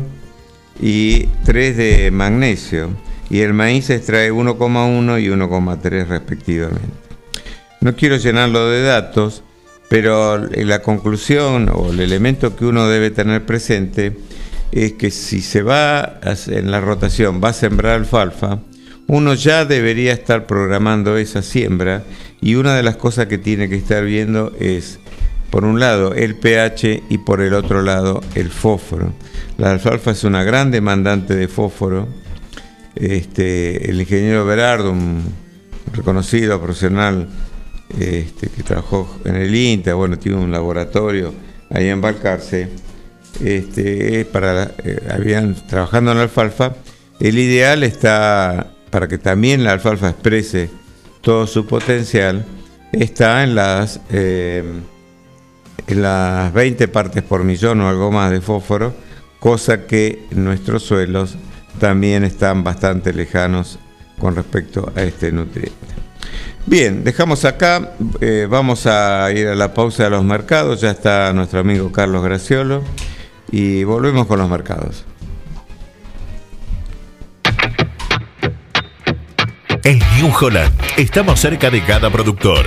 y 0.80 1.26
3 1.44 1.76
de 1.76 2.10
magnesio, 2.10 2.90
y 3.30 3.40
el 3.40 3.52
maíz 3.52 3.90
extrae 3.90 4.32
1,1 4.32 5.20
y 5.20 5.28
1,3 5.28 6.06
respectivamente. 6.06 6.86
No 7.80 7.94
quiero 7.96 8.16
llenarlo 8.16 8.68
de 8.68 8.82
datos, 8.82 9.42
pero 9.88 10.38
la 10.38 10.82
conclusión 10.82 11.70
o 11.72 11.90
el 11.90 12.00
elemento 12.00 12.54
que 12.56 12.64
uno 12.64 12.88
debe 12.88 13.10
tener 13.10 13.44
presente 13.44 14.16
es 14.70 14.92
que 14.92 15.10
si 15.10 15.40
se 15.40 15.62
va 15.62 16.20
en 16.46 16.70
la 16.70 16.80
rotación, 16.80 17.40
va 17.42 17.50
a 17.50 17.54
sembrar 17.54 17.94
alfalfa, 17.94 18.60
uno 19.06 19.34
ya 19.34 19.64
debería 19.64 20.12
estar 20.12 20.46
programando 20.46 21.16
esa 21.16 21.42
siembra 21.42 22.04
y 22.40 22.54
una 22.54 22.76
de 22.76 22.82
las 22.82 22.96
cosas 22.96 23.26
que 23.26 23.38
tiene 23.38 23.68
que 23.68 23.76
estar 23.76 24.04
viendo 24.04 24.52
es, 24.60 24.98
por 25.50 25.64
un 25.64 25.80
lado, 25.80 26.14
el 26.14 26.34
pH 26.36 27.04
y 27.08 27.18
por 27.18 27.40
el 27.40 27.54
otro 27.54 27.82
lado, 27.82 28.20
el 28.34 28.50
fósforo. 28.50 29.12
La 29.56 29.70
alfalfa 29.70 30.10
es 30.10 30.24
una 30.24 30.44
gran 30.44 30.70
demandante 30.70 31.34
de 31.34 31.48
fósforo. 31.48 32.08
Este, 32.94 33.90
el 33.90 34.00
ingeniero 34.00 34.44
Berardo, 34.44 34.90
un 34.90 35.22
reconocido 35.92 36.60
profesional 36.60 37.28
este, 37.98 38.48
que 38.48 38.62
trabajó 38.62 39.18
en 39.24 39.36
el 39.36 39.54
INTA, 39.54 39.94
bueno, 39.94 40.18
tiene 40.18 40.38
un 40.38 40.52
laboratorio 40.52 41.32
ahí 41.70 41.88
en 41.88 42.00
Balcarce, 42.00 42.68
este, 43.42 44.24
para, 44.26 44.72
eh, 44.84 45.00
habían 45.10 45.54
trabajando 45.66 46.12
en 46.12 46.18
la 46.18 46.24
alfalfa, 46.24 46.74
el 47.20 47.38
ideal 47.38 47.82
está, 47.82 48.72
para 48.90 49.08
que 49.08 49.18
también 49.18 49.64
la 49.64 49.72
alfalfa 49.72 50.10
exprese 50.10 50.70
todo 51.20 51.46
su 51.46 51.66
potencial, 51.66 52.44
está 52.92 53.42
en 53.42 53.54
las, 53.54 54.00
eh, 54.10 54.62
las 55.94 56.52
20 56.52 56.88
partes 56.88 57.22
por 57.22 57.44
millón 57.44 57.80
o 57.80 57.88
algo 57.88 58.10
más 58.10 58.30
de 58.30 58.40
fósforo, 58.40 58.94
cosa 59.40 59.86
que 59.86 60.26
nuestros 60.30 60.82
suelos 60.82 61.36
también 61.78 62.24
están 62.24 62.64
bastante 62.64 63.12
lejanos 63.12 63.78
con 64.18 64.34
respecto 64.34 64.92
a 64.94 65.02
este 65.02 65.32
nutriente. 65.32 65.72
Bien, 66.66 67.02
dejamos 67.02 67.44
acá, 67.44 67.92
eh, 68.20 68.46
vamos 68.48 68.86
a 68.86 69.30
ir 69.32 69.48
a 69.48 69.54
la 69.54 69.72
pausa 69.72 70.04
de 70.04 70.10
los 70.10 70.24
mercados, 70.24 70.80
ya 70.82 70.90
está 70.90 71.32
nuestro 71.32 71.60
amigo 71.60 71.90
Carlos 71.90 72.22
Graciolo 72.22 72.82
y 73.50 73.84
volvemos 73.84 74.26
con 74.26 74.38
los 74.38 74.50
mercados. 74.50 75.04
En 79.84 79.98
New 80.16 80.30
Holland 80.38 80.70
estamos 80.98 81.40
cerca 81.40 81.70
de 81.70 81.82
cada 81.82 82.10
productor. 82.10 82.66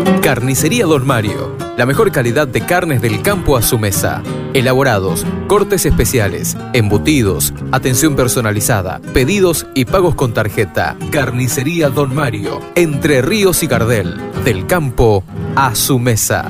Carnicería 0.31 0.85
Don 0.85 1.05
Mario. 1.05 1.57
La 1.75 1.85
mejor 1.85 2.09
calidad 2.13 2.47
de 2.47 2.61
carnes 2.65 3.01
del 3.01 3.21
campo 3.21 3.57
a 3.57 3.61
su 3.61 3.77
mesa. 3.77 4.23
Elaborados, 4.53 5.25
cortes 5.47 5.85
especiales, 5.85 6.55
embutidos, 6.71 7.53
atención 7.73 8.15
personalizada, 8.15 9.01
pedidos 9.13 9.67
y 9.75 9.83
pagos 9.83 10.15
con 10.15 10.33
tarjeta. 10.33 10.95
Carnicería 11.11 11.89
Don 11.89 12.15
Mario. 12.15 12.61
Entre 12.75 13.21
Ríos 13.21 13.61
y 13.61 13.67
Cardel. 13.67 14.15
Del 14.45 14.67
campo 14.67 15.25
a 15.57 15.75
su 15.75 15.99
mesa. 15.99 16.49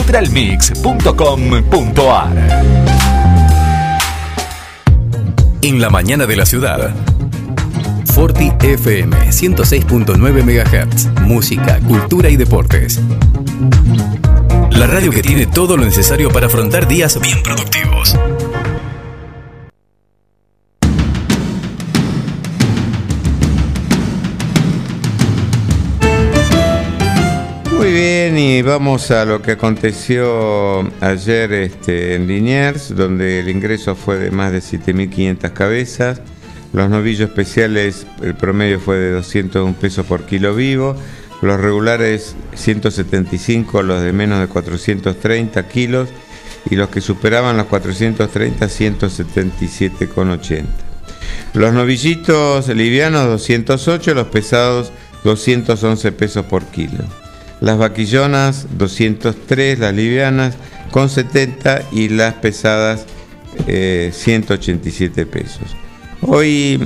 www.nutralmix.com.ar 0.01 2.81
en 5.61 5.79
la 5.79 5.89
mañana 5.89 6.25
de 6.25 6.35
la 6.35 6.45
ciudad. 6.45 6.93
Forti 8.13 8.51
FM 8.59 9.15
106.9 9.29 10.43
MHz. 10.43 11.21
Música, 11.21 11.79
cultura 11.79 12.29
y 12.29 12.37
deportes. 12.37 12.99
La 14.71 14.87
radio 14.87 15.11
que 15.11 15.21
tiene 15.21 15.45
todo 15.45 15.77
lo 15.77 15.85
necesario 15.85 16.31
para 16.31 16.47
afrontar 16.47 16.87
días 16.87 17.19
bien 17.21 17.43
productivos. 17.43 18.17
Y 28.61 28.63
vamos 28.63 29.09
a 29.09 29.25
lo 29.25 29.41
que 29.41 29.53
aconteció 29.53 30.87
ayer 31.01 31.51
este, 31.51 32.13
en 32.13 32.27
Liniers, 32.27 32.95
donde 32.95 33.39
el 33.39 33.49
ingreso 33.49 33.95
fue 33.95 34.19
de 34.19 34.29
más 34.29 34.51
de 34.51 34.59
7.500 34.59 35.51
cabezas. 35.51 36.21
Los 36.71 36.87
novillos 36.87 37.29
especiales, 37.29 38.05
el 38.21 38.35
promedio 38.35 38.79
fue 38.79 38.97
de 38.97 39.13
201 39.13 39.73
pesos 39.81 40.05
por 40.05 40.27
kilo 40.27 40.53
vivo. 40.53 40.95
Los 41.41 41.59
regulares 41.59 42.35
175, 42.53 43.81
los 43.81 44.03
de 44.03 44.13
menos 44.13 44.39
de 44.39 44.45
430 44.45 45.67
kilos. 45.67 46.09
Y 46.69 46.75
los 46.75 46.89
que 46.89 47.01
superaban 47.01 47.57
los 47.57 47.65
430, 47.65 48.63
177,80. 48.67 50.65
Los 51.55 51.73
novillitos 51.73 52.67
livianos 52.67 53.25
208, 53.25 54.13
los 54.13 54.27
pesados 54.27 54.91
211 55.23 56.11
pesos 56.11 56.45
por 56.45 56.63
kilo 56.65 57.03
las 57.61 57.77
vaquillonas 57.77 58.67
203, 58.77 59.79
las 59.79 59.93
livianas 59.93 60.55
con 60.91 61.07
70 61.09 61.83
y 61.93 62.09
las 62.09 62.33
pesadas 62.33 63.05
187 63.65 65.21
eh, 65.21 65.25
pesos. 65.25 65.77
Hoy 66.21 66.85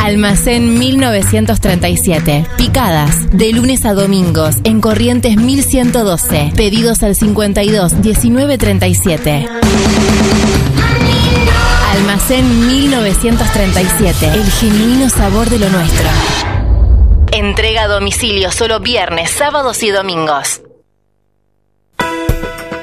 Almacén 0.00 0.78
1937. 0.78 2.46
Picadas. 2.56 3.30
De 3.30 3.52
lunes 3.52 3.84
a 3.84 3.94
domingos. 3.94 4.56
En 4.64 4.80
Corrientes 4.80 5.36
1112. 5.36 6.52
Pedidos 6.56 7.02
al 7.02 7.14
52 7.14 7.94
1937. 8.02 9.48
Almacén 11.92 12.68
1937. 12.68 14.26
El 14.26 14.50
genuino 14.50 15.08
sabor 15.10 15.48
de 15.50 15.58
lo 15.58 15.68
nuestro. 15.68 16.08
Entrega 17.32 17.84
a 17.84 17.88
domicilio 17.88 18.50
solo 18.50 18.80
viernes, 18.80 19.30
sábados 19.30 19.82
y 19.82 19.90
domingos. 19.90 20.62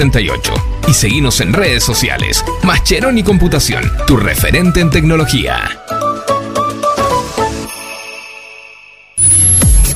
1278 0.00 0.54
y 0.88 0.94
seguinos 0.94 1.40
en 1.42 1.52
redes 1.52 1.84
sociales. 1.84 2.42
Mascheroni 2.62 3.22
Computación, 3.22 3.84
tu 4.06 4.16
referente 4.16 4.80
en 4.80 4.88
tecnología. 4.90 5.58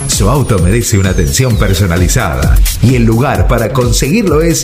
Su 0.07 0.29
auto 0.29 0.59
merece 0.59 0.99
una 0.99 1.11
atención 1.11 1.57
personalizada 1.57 2.57
y 2.83 2.95
el 2.97 3.05
lugar 3.05 3.49
para 3.49 3.73
conseguirlo 3.73 4.43
es 4.43 4.64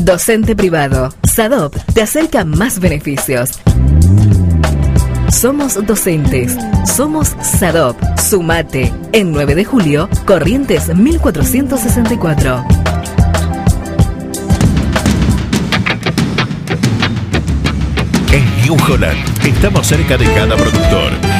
Docente 0.00 0.56
privado. 0.56 1.12
SADOP 1.24 1.76
te 1.92 2.00
acerca 2.00 2.46
más 2.46 2.80
beneficios. 2.80 3.60
Somos 5.30 5.74
docentes. 5.86 6.56
Somos 6.86 7.36
SADOP. 7.42 7.96
Sumate. 8.18 8.92
En 9.12 9.30
9 9.30 9.54
de 9.54 9.64
julio, 9.66 10.08
Corrientes 10.24 10.94
1464. 10.96 12.64
En 18.32 18.62
New 18.62 18.76
Holland 18.88 19.18
estamos 19.44 19.86
cerca 19.86 20.16
de 20.16 20.24
cada 20.32 20.56
productor. 20.56 21.39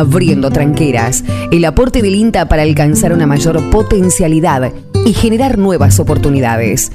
Abriendo 0.00 0.50
tranqueras, 0.50 1.24
el 1.52 1.62
aporte 1.66 2.00
del 2.00 2.14
INTA 2.14 2.48
para 2.48 2.62
alcanzar 2.62 3.12
una 3.12 3.26
mayor 3.26 3.68
potencialidad 3.68 4.72
y 5.04 5.12
generar 5.12 5.58
nuevas 5.58 6.00
oportunidades. 6.00 6.90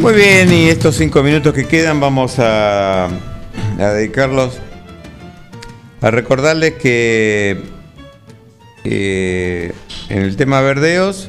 Muy 0.00 0.14
bien, 0.14 0.52
y 0.52 0.68
estos 0.68 0.94
cinco 0.94 1.24
minutos 1.24 1.52
que 1.52 1.66
quedan 1.66 1.98
vamos 1.98 2.36
a, 2.38 3.08
dedicarlos 3.76 4.60
a 6.00 6.12
recordarles 6.12 6.74
que 6.74 7.60
eh, 8.84 9.72
en 10.10 10.22
el 10.22 10.36
tema 10.36 10.60
verdeos, 10.60 11.28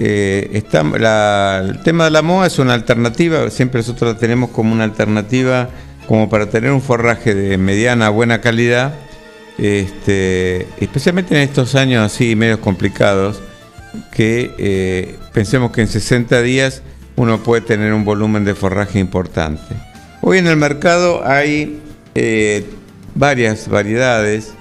eh, 0.00 0.50
el 0.52 0.64
tema 0.64 2.04
de 2.06 2.10
la 2.10 2.22
MOA 2.22 2.48
es 2.48 2.58
una 2.58 2.74
alternativa, 2.74 3.48
siempre 3.50 3.82
nosotros 3.82 4.14
la 4.14 4.18
tenemos 4.18 4.50
como 4.50 4.72
una 4.72 4.82
alternativa 4.82 5.70
como 6.08 6.30
para 6.30 6.48
tener 6.48 6.72
un 6.72 6.80
forraje 6.80 7.34
de 7.34 7.58
mediana 7.58 8.08
buena 8.08 8.40
calidad, 8.40 8.94
este, 9.58 10.66
especialmente 10.80 11.36
en 11.36 11.42
estos 11.42 11.74
años 11.74 12.02
así 12.02 12.34
medios 12.34 12.60
complicados, 12.60 13.42
que 14.10 14.54
eh, 14.56 15.18
pensemos 15.34 15.70
que 15.70 15.82
en 15.82 15.86
60 15.86 16.40
días 16.40 16.82
uno 17.16 17.42
puede 17.42 17.60
tener 17.60 17.92
un 17.92 18.06
volumen 18.06 18.46
de 18.46 18.54
forraje 18.54 18.98
importante. 18.98 19.74
Hoy 20.22 20.38
en 20.38 20.46
el 20.46 20.56
mercado 20.56 21.26
hay 21.26 21.78
eh, 22.14 22.64
varias 23.14 23.68
variedades. 23.68 24.54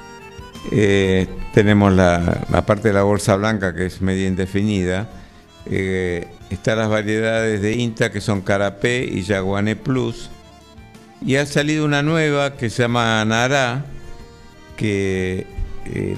Eh, 0.73 1.27
tenemos 1.53 1.93
la, 1.93 2.43
parte 2.65 2.89
de 2.89 2.93
la 2.93 3.03
bolsa 3.03 3.37
blanca 3.37 3.73
que 3.73 3.85
es 3.85 4.01
media 4.01 4.27
indefinida. 4.27 5.07
están 5.65 6.77
las 6.77 6.89
variedades 6.89 7.61
de 7.61 7.71
INTA 7.73 8.11
que 8.11 8.19
son 8.19 8.41
Carapé 8.41 9.05
y 9.09 9.21
Yaguané 9.21 9.77
Plus. 9.77 10.29
Y 11.25 11.35
ha 11.35 11.45
salido 11.45 11.85
una 11.85 12.03
nueva 12.03 12.55
que 12.55 12.69
se 12.69 12.83
llama 12.83 13.23
Nará, 13.25 13.85
que 14.75 15.45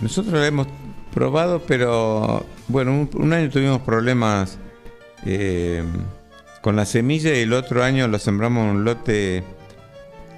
nosotros 0.01 0.33
la 0.33 0.47
hemos 0.47 0.67
probado, 1.13 1.62
pero 1.67 2.45
bueno, 2.67 3.09
un, 3.13 3.33
año 3.33 3.49
tuvimos 3.49 3.81
problemas 3.81 4.57
eh, 5.25 5.83
con 6.62 6.75
la 6.75 6.85
semilla 6.85 7.33
y 7.35 7.41
el 7.41 7.53
otro 7.53 7.83
año 7.83 8.07
lo 8.07 8.19
sembramos 8.19 8.63
en 8.63 8.69
un 8.69 8.83
lote 8.83 9.43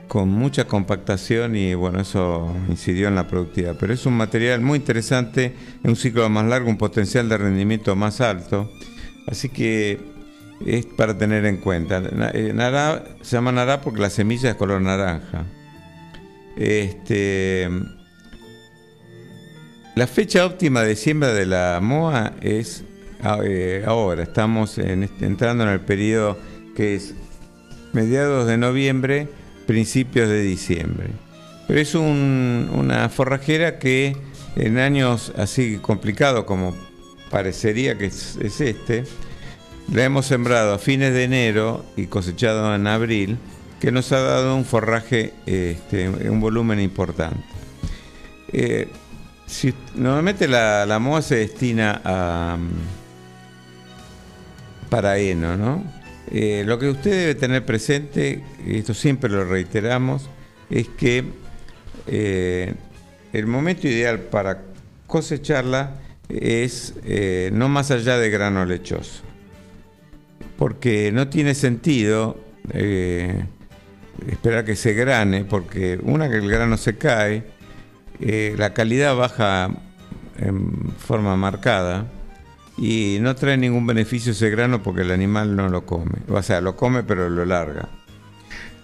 con 0.07 0.29
mucha 0.29 0.65
compactación 0.65 1.55
y 1.55 1.73
bueno, 1.73 2.01
eso 2.01 2.53
incidió 2.67 3.07
en 3.07 3.15
la 3.15 3.27
productividad. 3.27 3.77
Pero 3.79 3.93
es 3.93 4.05
un 4.05 4.13
material 4.13 4.59
muy 4.61 4.77
interesante, 4.79 5.55
en 5.83 5.89
un 5.89 5.95
ciclo 5.95 6.29
más 6.29 6.45
largo, 6.45 6.69
un 6.69 6.77
potencial 6.77 7.29
de 7.29 7.37
rendimiento 7.37 7.95
más 7.95 8.19
alto. 8.19 8.69
Así 9.27 9.49
que 9.49 9.99
es 10.65 10.85
para 10.85 11.17
tener 11.17 11.45
en 11.45 11.57
cuenta. 11.57 12.01
Eh, 12.33 12.53
se 13.21 13.35
llama 13.35 13.51
nará 13.51 13.81
porque 13.81 14.01
la 14.01 14.09
semilla 14.09 14.51
es 14.51 14.55
color 14.55 14.81
naranja. 14.81 15.45
Este, 16.55 17.69
la 19.95 20.07
fecha 20.07 20.45
óptima 20.45 20.83
de 20.83 20.95
siembra 20.95 21.33
de 21.33 21.45
la 21.45 21.79
MOA 21.81 22.33
es 22.41 22.83
eh, 23.43 23.83
ahora, 23.85 24.23
estamos 24.23 24.77
este, 24.77 25.25
entrando 25.25 25.63
en 25.63 25.69
el 25.69 25.81
periodo 25.81 26.37
que 26.75 26.95
es 26.95 27.13
mediados 27.93 28.47
de 28.47 28.57
noviembre, 28.57 29.27
principios 29.67 30.29
de 30.29 30.41
diciembre. 30.41 31.09
Pero 31.67 31.79
es 31.79 31.93
una 31.95 33.09
forrajera 33.09 33.79
que 33.79 34.17
en 34.55 34.77
años 34.77 35.31
así 35.37 35.77
complicados 35.77 36.43
como 36.45 36.75
parecería 37.29 37.97
que 37.97 38.07
es, 38.07 38.37
este, 38.59 39.03
la 39.91 40.03
hemos 40.05 40.25
sembrado 40.25 40.73
a 40.73 40.79
fines 40.79 41.13
de 41.13 41.23
enero 41.23 41.85
y 41.95 42.07
cosechado 42.07 42.73
en 42.75 42.87
abril, 42.87 43.37
que 43.81 43.91
nos 43.91 44.11
ha 44.11 44.19
dado 44.19 44.55
un 44.55 44.63
forraje, 44.63 45.33
este, 45.47 46.07
un 46.07 46.39
volumen 46.39 46.79
importante. 46.79 47.43
Eh, 48.53 48.87
normalmente 49.95 50.47
la, 50.47 50.85
la 50.85 50.99
MOA 50.99 51.21
se 51.23 51.37
destina 51.37 51.99
a 52.03 52.57
mm, 52.59 52.69
para 54.89 55.17
heno, 55.17 55.57
¿no? 55.57 55.83
Eh, 56.31 56.63
lo 56.65 56.77
que 56.77 56.89
usted 56.89 57.11
debe 57.11 57.35
tener 57.35 57.65
presente, 57.65 58.43
y 58.65 58.77
esto 58.77 58.93
siempre 58.93 59.29
lo 59.29 59.45
reiteramos, 59.45 60.29
es 60.69 60.87
que 60.87 61.23
eh, 62.07 62.73
el 63.33 63.47
momento 63.47 63.87
ideal 63.87 64.19
para 64.19 64.63
cosecharla 65.07 65.95
es 66.29 66.93
no 67.51 67.67
más 67.67 67.91
allá 67.91 68.17
de 68.17 68.29
grano 68.29 68.63
lechoso, 68.63 69.23
porque 70.61 71.11
no 71.11 71.27
tiene 71.27 71.55
sentido 71.55 72.37
esperar 74.27 74.63
que 74.63 74.75
se 74.75 74.93
grane, 74.93 75.43
porque 75.43 75.99
una 76.03 76.29
que 76.29 76.35
el 76.35 76.47
grano 76.47 76.77
se 76.77 76.99
cae, 76.99 77.45
eh, 78.19 78.53
la 78.59 78.71
calidad 78.71 79.15
baja 79.15 79.71
en 80.37 80.93
forma 80.99 81.35
marcada 81.35 82.05
y 82.77 83.17
no 83.21 83.33
trae 83.33 83.57
ningún 83.57 83.87
beneficio 83.87 84.33
ese 84.33 84.51
grano 84.51 84.83
porque 84.83 85.01
el 85.01 85.09
animal 85.09 85.55
no 85.55 85.67
lo 85.67 85.83
come. 85.83 86.19
O 86.29 86.43
sea, 86.43 86.61
lo 86.61 86.75
come 86.75 87.01
pero 87.01 87.27
lo 87.27 87.43
larga. 87.43 87.89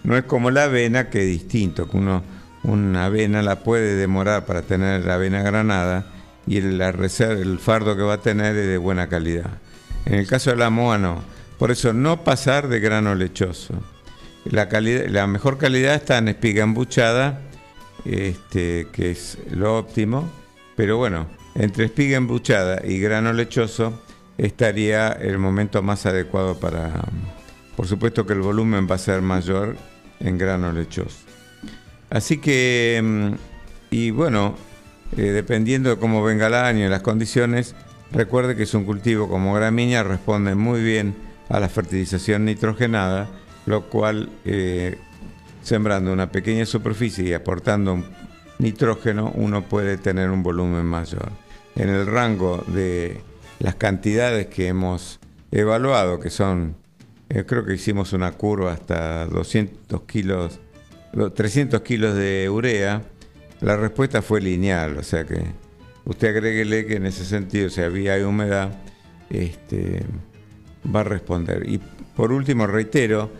No 0.02 0.16
es 0.16 0.24
como 0.24 0.50
la 0.50 0.64
avena 0.64 1.10
que 1.10 1.20
es 1.20 1.28
distinto, 1.28 1.88
que 1.88 1.96
uno 1.96 2.24
una 2.64 3.04
avena 3.04 3.40
la 3.40 3.60
puede 3.60 3.94
demorar 3.94 4.46
para 4.46 4.62
tener 4.62 5.04
la 5.04 5.14
avena 5.14 5.42
granada 5.42 6.06
y 6.44 6.56
el, 6.56 6.80
el 6.80 7.58
fardo 7.60 7.96
que 7.96 8.02
va 8.02 8.14
a 8.14 8.20
tener 8.20 8.56
es 8.56 8.66
de 8.66 8.78
buena 8.78 9.08
calidad. 9.08 9.58
En 10.06 10.14
el 10.14 10.26
caso 10.26 10.50
de 10.50 10.56
la 10.56 10.70
moa 10.70 10.98
no. 10.98 11.37
Por 11.58 11.72
eso 11.72 11.92
no 11.92 12.22
pasar 12.22 12.68
de 12.68 12.78
grano 12.78 13.14
lechoso. 13.14 13.74
La, 14.44 15.26
mejor 15.26 15.58
calidad 15.58 15.96
está 15.96 16.18
en 16.18 16.28
espiga 16.28 16.62
embuchada 16.62 17.40
este, 18.04 18.86
que 18.92 19.10
es 19.10 19.38
lo 19.50 19.76
óptimo, 19.76 20.30
pero 20.76 20.96
bueno, 20.96 21.26
entre 21.54 21.86
espiga 21.86 22.16
embuchada 22.16 22.80
y 22.86 22.98
grano 23.00 23.32
lechoso 23.32 24.00
estaría 24.38 25.08
el 25.08 25.38
momento 25.38 25.82
más 25.82 26.06
adecuado 26.06 26.58
para, 26.58 27.04
por 27.76 27.86
supuesto 27.88 28.24
que 28.24 28.34
el 28.34 28.40
volumen 28.40 28.86
va 28.88 28.94
a 28.94 28.98
ser 28.98 29.20
mayor 29.20 29.76
en 30.20 30.38
grano 30.38 30.72
lechoso. 30.72 31.18
Así 32.08 32.38
que, 32.38 33.00
mm, 33.02 33.32
y 33.90 34.12
bueno, 34.12 34.54
eh, 35.16 35.22
dependiendo 35.22 35.90
de 35.90 35.98
cómo 35.98 36.22
venga 36.22 36.46
el 36.46 36.54
año 36.54 36.86
y 36.86 36.88
las 36.88 37.02
condiciones, 37.02 37.74
recuerde 38.12 38.56
que 38.56 38.62
es 38.62 38.72
un 38.72 38.84
cultivo 38.84 39.28
como 39.28 39.52
gramínea, 39.52 40.04
responde 40.04 40.54
muy 40.54 40.82
bien 40.82 41.27
a 41.48 41.60
la 41.60 41.68
fertilización 41.68 42.44
nitrogenada, 42.44 43.28
lo 43.66 43.88
cual 43.88 44.28
eh, 44.44 44.98
sembrando 45.62 46.12
una 46.12 46.30
pequeña 46.30 46.66
superficie 46.66 47.28
y 47.28 47.32
aportando 47.32 48.04
nitrógeno, 48.58 49.32
uno 49.34 49.62
puede 49.68 49.98
tener 49.98 50.30
un 50.30 50.42
volumen 50.42 50.84
mayor. 50.84 51.30
En 51.76 51.88
el 51.88 52.06
rango 52.06 52.64
de 52.66 53.20
las 53.60 53.74
cantidades 53.76 54.46
que 54.46 54.68
hemos 54.68 55.20
evaluado, 55.50 56.20
que 56.20 56.30
son, 56.30 56.76
eh, 57.28 57.44
creo 57.46 57.64
que 57.64 57.74
hicimos 57.74 58.12
una 58.12 58.32
curva 58.32 58.72
hasta 58.72 59.26
200 59.26 60.02
kilos, 60.02 60.60
300 61.34 61.80
kilos 61.82 62.14
de 62.14 62.48
urea, 62.50 63.02
la 63.60 63.76
respuesta 63.76 64.22
fue 64.22 64.40
lineal, 64.40 64.98
o 64.98 65.02
sea 65.02 65.24
que 65.24 65.42
usted 66.04 66.28
agréguele 66.28 66.86
que 66.86 66.96
en 66.96 67.06
ese 67.06 67.24
sentido, 67.24 67.70
si 67.70 67.80
había 67.80 68.16
humedad, 68.26 68.70
este, 69.30 70.04
va 70.94 71.00
a 71.00 71.04
responder. 71.04 71.68
Y 71.68 71.80
por 72.16 72.32
último, 72.32 72.66
reitero, 72.66 73.30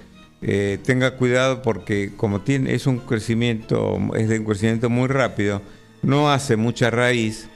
eh, 0.41 0.79
tenga 0.85 1.17
cuidado 1.17 1.63
porque 1.63 2.13
como 2.17 2.41
tiene, 2.43 2.75
es 2.75 2.87
un 2.87 2.99
crecimiento, 2.99 3.99
es 4.15 4.29
de 4.29 4.39
un 4.39 4.45
crecimiento 4.45 4.89
muy 4.89 5.09
rápido, 5.09 5.63
no 6.03 6.31
hace 6.31 6.57
mucha 6.57 6.91
raíz 6.91 7.49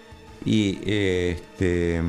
y 0.45 0.81
eh, 0.85 1.37
este, 1.37 2.01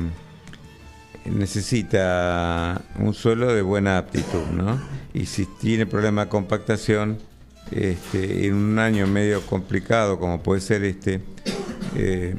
necesita 1.24 2.82
un 2.98 3.14
suelo 3.14 3.54
de 3.54 3.62
buena 3.62 3.98
aptitud, 3.98 4.46
¿no? 4.52 4.80
Y 5.12 5.26
si 5.26 5.46
tiene 5.46 5.86
problema 5.86 6.24
de 6.24 6.30
compactación, 6.30 7.18
este, 7.70 8.46
en 8.46 8.54
un 8.54 8.78
año 8.78 9.06
medio 9.06 9.40
complicado 9.46 10.18
como 10.18 10.42
puede 10.42 10.60
ser 10.60 10.84
este, 10.84 11.20
eh, 11.96 12.34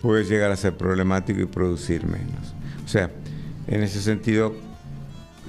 puede 0.00 0.24
llegar 0.24 0.50
a 0.50 0.56
ser 0.56 0.76
problemático 0.76 1.40
y 1.40 1.46
producir 1.46 2.06
menos. 2.06 2.54
O 2.84 2.88
sea, 2.88 3.10
en 3.66 3.82
ese 3.82 4.00
sentido, 4.00 4.54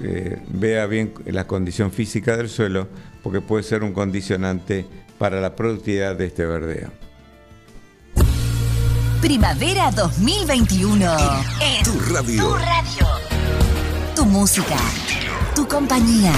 eh, 0.03 0.41
vea 0.49 0.85
bien 0.85 1.13
la 1.25 1.47
condición 1.47 1.91
física 1.91 2.35
del 2.37 2.49
suelo, 2.49 2.87
porque 3.23 3.41
puede 3.41 3.63
ser 3.63 3.83
un 3.83 3.93
condicionante 3.93 4.85
para 5.17 5.39
la 5.39 5.55
productividad 5.55 6.15
de 6.15 6.25
este 6.25 6.45
verdeo. 6.45 6.91
Primavera 9.21 9.91
2021. 9.91 11.17
tu 11.83 11.99
radio. 12.13 12.43
Tu 12.43 12.53
radio. 12.53 13.07
Tu 14.15 14.25
música. 14.25 14.77
Tu 15.55 15.67
compañía. 15.67 16.33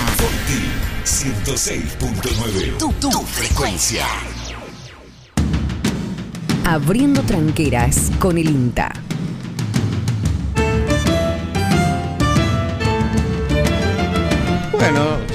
106.9. 1.03 2.77
Tu, 2.77 2.91
tu, 2.93 3.11
frecuencia. 3.23 4.05
Abriendo 6.65 7.21
tranqueras 7.23 8.11
con 8.19 8.37
el 8.37 8.49
INTA. 8.49 8.91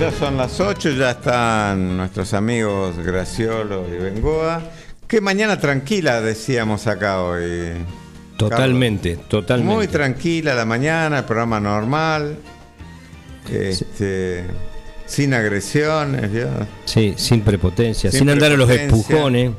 Ya 0.03 0.11
son 0.11 0.37
las 0.37 0.59
8, 0.59 0.91
ya 0.99 1.13
están 1.13 1.97
nuestros 1.97 2.35
amigos 2.35 2.99
Graciolo 2.99 3.87
y 3.87 4.03
Bengoa. 4.03 4.61
Qué 5.07 5.21
mañana 5.21 5.61
tranquila 5.61 6.21
decíamos 6.21 6.89
acá 6.89 7.23
hoy. 7.23 7.75
Totalmente, 8.37 9.17
totalmente. 9.29 9.73
Muy 9.73 9.87
tranquila 9.87 10.57
la 10.57 10.65
mañana, 10.65 11.19
el 11.19 11.25
programa 11.25 11.61
normal. 11.61 12.37
Este, 13.49 14.43
sin 15.07 15.35
agresiones, 15.35 16.31
Sí, 16.85 17.15
sin 17.17 17.43
prepotencia, 17.43 18.11
sin, 18.11 18.29
andar 18.29 18.51
a 18.51 18.57
los 18.57 18.71
empujones. 18.71 19.53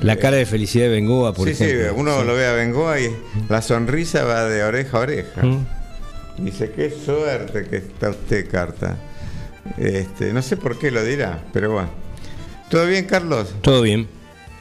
La 0.00 0.14
cara 0.18 0.36
de 0.36 0.46
felicidad 0.46 0.84
de 0.84 0.90
Bengoa, 0.90 1.34
por 1.34 1.48
sí, 1.48 1.54
ejemplo. 1.54 1.88
Sí, 1.88 1.94
uno 1.96 2.22
lo 2.22 2.36
ve 2.36 2.46
a 2.46 2.52
Bengoa 2.52 3.00
y 3.00 3.10
la 3.48 3.60
sonrisa 3.60 4.22
va 4.22 4.44
de 4.44 4.62
oreja 4.62 4.98
a 4.98 5.00
oreja. 5.00 5.42
Mm. 5.42 5.66
Dice, 6.44 6.70
qué 6.70 6.92
suerte 6.92 7.64
que 7.64 7.78
está 7.78 8.10
usted, 8.10 8.48
Carta. 8.48 8.96
Este, 9.78 10.32
no 10.32 10.42
sé 10.42 10.56
por 10.56 10.78
qué 10.78 10.90
lo 10.90 11.04
dirá, 11.04 11.42
pero 11.52 11.72
bueno. 11.72 11.88
¿Todo 12.68 12.86
bien, 12.86 13.04
Carlos? 13.06 13.54
Todo 13.60 13.82
bien. 13.82 14.08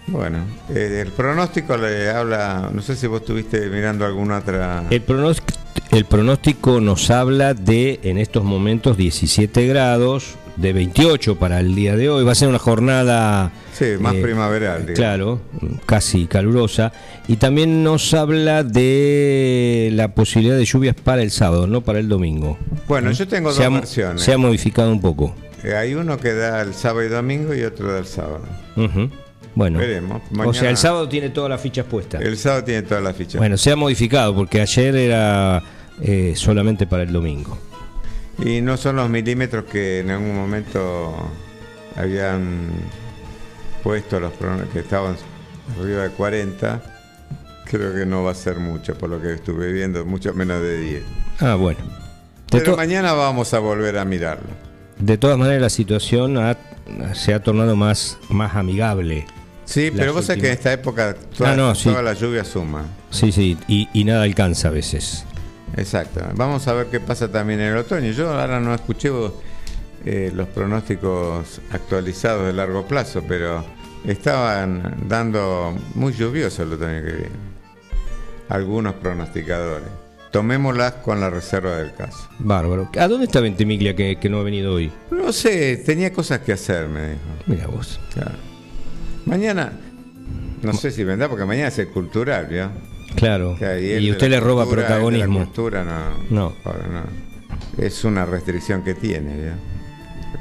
Bueno, 0.07 0.39
eh, 0.69 0.99
el 1.05 1.11
pronóstico 1.11 1.77
le 1.77 2.09
habla, 2.09 2.69
no 2.73 2.81
sé 2.81 2.95
si 2.95 3.07
vos 3.07 3.21
estuviste 3.21 3.69
mirando 3.69 4.05
alguna 4.05 4.39
otra... 4.39 4.83
El 4.89 5.01
pronóstico, 5.01 5.59
el 5.91 6.05
pronóstico 6.05 6.81
nos 6.81 7.09
habla 7.09 7.53
de, 7.53 7.99
en 8.03 8.17
estos 8.17 8.43
momentos, 8.43 8.97
17 8.97 9.65
grados, 9.67 10.35
de 10.55 10.73
28 10.73 11.37
para 11.37 11.59
el 11.59 11.75
día 11.75 11.95
de 11.95 12.09
hoy. 12.09 12.23
Va 12.23 12.33
a 12.33 12.35
ser 12.35 12.47
una 12.47 12.59
jornada... 12.59 13.51
Sí, 13.73 13.85
más 13.99 14.13
primaveral. 14.15 14.85
Digamos. 14.85 14.95
Claro, 14.97 15.41
casi 15.85 16.27
calurosa. 16.27 16.91
Y 17.27 17.37
también 17.37 17.83
nos 17.83 18.13
habla 18.13 18.63
de 18.63 19.89
la 19.93 20.13
posibilidad 20.13 20.55
de 20.55 20.65
lluvias 20.65 20.95
para 20.95 21.23
el 21.23 21.31
sábado, 21.31 21.65
no 21.65 21.81
para 21.81 21.99
el 21.99 22.07
domingo. 22.07 22.57
Bueno, 22.87 23.11
yo 23.11 23.27
tengo 23.27 23.51
se 23.51 23.63
dos 23.63 23.71
ha, 23.71 23.75
versiones. 23.75 24.21
Se 24.21 24.33
ha 24.33 24.37
modificado 24.37 24.91
un 24.91 25.01
poco. 25.01 25.35
Eh, 25.63 25.75
hay 25.75 25.95
uno 25.95 26.17
que 26.17 26.33
da 26.33 26.61
el 26.61 26.73
sábado 26.73 27.03
y 27.03 27.09
domingo 27.09 27.55
y 27.55 27.63
otro 27.63 27.91
da 27.91 27.99
el 27.99 28.05
sábado. 28.05 28.45
Uh 28.75 28.81
-huh. 28.81 29.09
Bueno, 29.55 29.79
Veremos. 29.79 30.21
Mañana, 30.31 30.49
o 30.49 30.53
sea, 30.53 30.69
el 30.69 30.77
sábado 30.77 31.07
tiene 31.07 31.29
todas 31.29 31.49
las 31.49 31.61
fichas 31.61 31.85
puestas. 31.85 32.21
El 32.21 32.37
sábado 32.37 32.63
tiene 32.63 32.81
todas 32.83 33.03
las 33.03 33.15
fichas. 33.15 33.35
Bueno, 33.35 33.57
se 33.57 33.71
ha 33.71 33.75
modificado 33.75 34.35
porque 34.35 34.61
ayer 34.61 34.95
era 34.95 35.63
eh, 36.01 36.33
solamente 36.35 36.87
para 36.87 37.03
el 37.03 37.13
domingo. 37.13 37.57
Y 38.39 38.61
no 38.61 38.77
son 38.77 38.95
los 38.95 39.09
milímetros 39.09 39.65
que 39.65 39.99
en 39.99 40.11
algún 40.11 40.35
momento 40.35 41.15
habían 41.95 42.71
puesto 43.83 44.19
los 44.19 44.33
que 44.71 44.79
estaban 44.79 45.15
arriba 45.79 46.03
de 46.03 46.09
40. 46.09 46.81
Creo 47.65 47.93
que 47.93 48.05
no 48.05 48.23
va 48.23 48.31
a 48.31 48.35
ser 48.35 48.57
mucho 48.57 48.97
por 48.97 49.09
lo 49.09 49.21
que 49.21 49.33
estuve 49.33 49.71
viendo, 49.71 50.05
mucho 50.05 50.33
menos 50.33 50.61
de 50.61 50.79
10. 50.79 51.03
Ah, 51.39 51.55
bueno. 51.55 51.79
De 52.51 52.59
Pero 52.59 52.75
mañana 52.75 53.13
vamos 53.13 53.53
a 53.53 53.59
volver 53.59 53.97
a 53.97 54.05
mirarlo. 54.05 54.49
De 54.99 55.17
todas 55.17 55.37
maneras, 55.37 55.61
la 55.61 55.69
situación 55.69 56.37
ha, 56.37 56.57
se 57.13 57.33
ha 57.33 57.41
tornado 57.41 57.75
más, 57.75 58.17
más 58.29 58.55
amigable. 58.55 59.25
Sí, 59.65 59.91
pero 59.95 60.13
vos 60.13 60.25
sabés 60.25 60.41
que 60.41 60.47
en 60.49 60.53
esta 60.53 60.73
época 60.73 61.15
toda, 61.35 61.53
ah, 61.53 61.55
no, 61.55 61.73
sí. 61.73 61.89
toda 61.89 62.01
la 62.03 62.13
lluvia 62.13 62.43
suma. 62.43 62.85
Sí, 63.09 63.31
sí, 63.31 63.57
y, 63.67 63.87
y, 63.93 64.03
nada 64.03 64.23
alcanza 64.23 64.67
a 64.67 64.71
veces. 64.71 65.25
Exacto. 65.75 66.21
Vamos 66.35 66.67
a 66.67 66.73
ver 66.73 66.87
qué 66.87 66.99
pasa 66.99 67.31
también 67.31 67.59
en 67.59 67.73
el 67.73 67.77
otoño. 67.77 68.11
Yo 68.11 68.31
ahora 68.31 68.59
no 68.59 68.73
escuché 68.73 69.09
eh, 70.05 70.31
los 70.33 70.47
pronósticos 70.49 71.61
actualizados 71.71 72.45
de 72.45 72.53
largo 72.53 72.85
plazo, 72.85 73.23
pero 73.27 73.65
estaban 74.05 74.95
dando 75.07 75.75
muy 75.95 76.13
lluvioso 76.13 76.63
el 76.63 76.73
otoño 76.73 77.03
que 77.03 77.11
viene. 77.11 77.53
Algunos 78.49 78.95
pronosticadores. 78.95 79.87
Tomémoslas 80.31 80.93
con 80.93 81.19
la 81.19 81.29
reserva 81.29 81.77
del 81.77 81.93
caso. 81.93 82.27
Bárbaro. 82.39 82.89
¿A 82.99 83.07
dónde 83.07 83.25
está 83.25 83.39
Ventimiglia 83.39 83.95
que, 83.95 84.17
que 84.17 84.29
no 84.29 84.39
ha 84.39 84.43
venido 84.43 84.73
hoy? 84.73 84.91
No 85.11 85.31
sé, 85.31 85.77
tenía 85.77 86.11
cosas 86.11 86.39
que 86.39 86.53
hacer, 86.53 86.87
me 86.87 87.09
dijo. 87.09 87.21
Mira 87.45 87.67
vos. 87.67 87.99
Claro. 88.13 88.31
Mañana, 89.25 89.73
no 90.63 90.73
sé 90.73 90.91
si 90.91 91.03
vendrá, 91.03 91.29
porque 91.29 91.45
mañana 91.45 91.67
es 91.67 91.77
el 91.79 91.89
cultural, 91.89 92.47
¿vio? 92.47 92.69
Claro. 93.15 93.57
Y 93.79 94.09
usted 94.11 94.29
le 94.29 94.39
roba 94.39 94.63
cultura, 94.63 94.87
protagonismo. 94.87 95.39
La 95.39 95.45
cultura 95.45 95.83
no. 95.83 96.51
No. 96.51 96.55
no. 96.65 97.03
Es 97.77 98.03
una 98.03 98.25
restricción 98.25 98.83
que 98.83 98.93
tiene. 98.93 99.53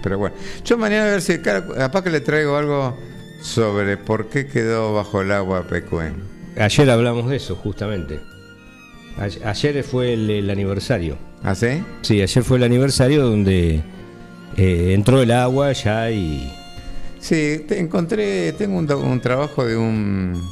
Pero 0.02 0.18
bueno, 0.18 0.34
yo 0.64 0.76
mañana 0.78 1.04
a 1.04 1.10
ver 1.10 1.22
si 1.22 1.38
capaz 1.38 2.02
que 2.02 2.10
le 2.10 2.20
traigo 2.20 2.56
algo 2.56 2.96
sobre 3.40 3.96
por 3.96 4.28
qué 4.28 4.46
quedó 4.46 4.94
bajo 4.94 5.20
el 5.20 5.32
agua 5.32 5.64
Pecuén. 5.64 6.22
Ayer 6.58 6.90
hablamos 6.90 7.28
de 7.28 7.36
eso, 7.36 7.56
justamente. 7.56 8.20
Ayer 9.44 9.82
fue 9.84 10.14
el, 10.14 10.30
el, 10.30 10.50
aniversario. 10.50 11.18
¿Ah, 11.42 11.54
sí? 11.54 11.82
Sí, 12.02 12.22
ayer 12.22 12.42
fue 12.42 12.56
el 12.56 12.64
aniversario 12.64 13.22
donde 13.22 13.82
eh, 14.56 14.92
entró 14.94 15.22
el 15.22 15.30
agua 15.30 15.72
ya 15.72 16.10
y. 16.10 16.52
Sí, 17.20 17.64
te 17.68 17.78
encontré, 17.78 18.52
tengo 18.52 18.78
un, 18.78 18.90
un, 18.90 19.20
trabajo 19.20 19.64
de 19.64 19.76
un 19.76 20.42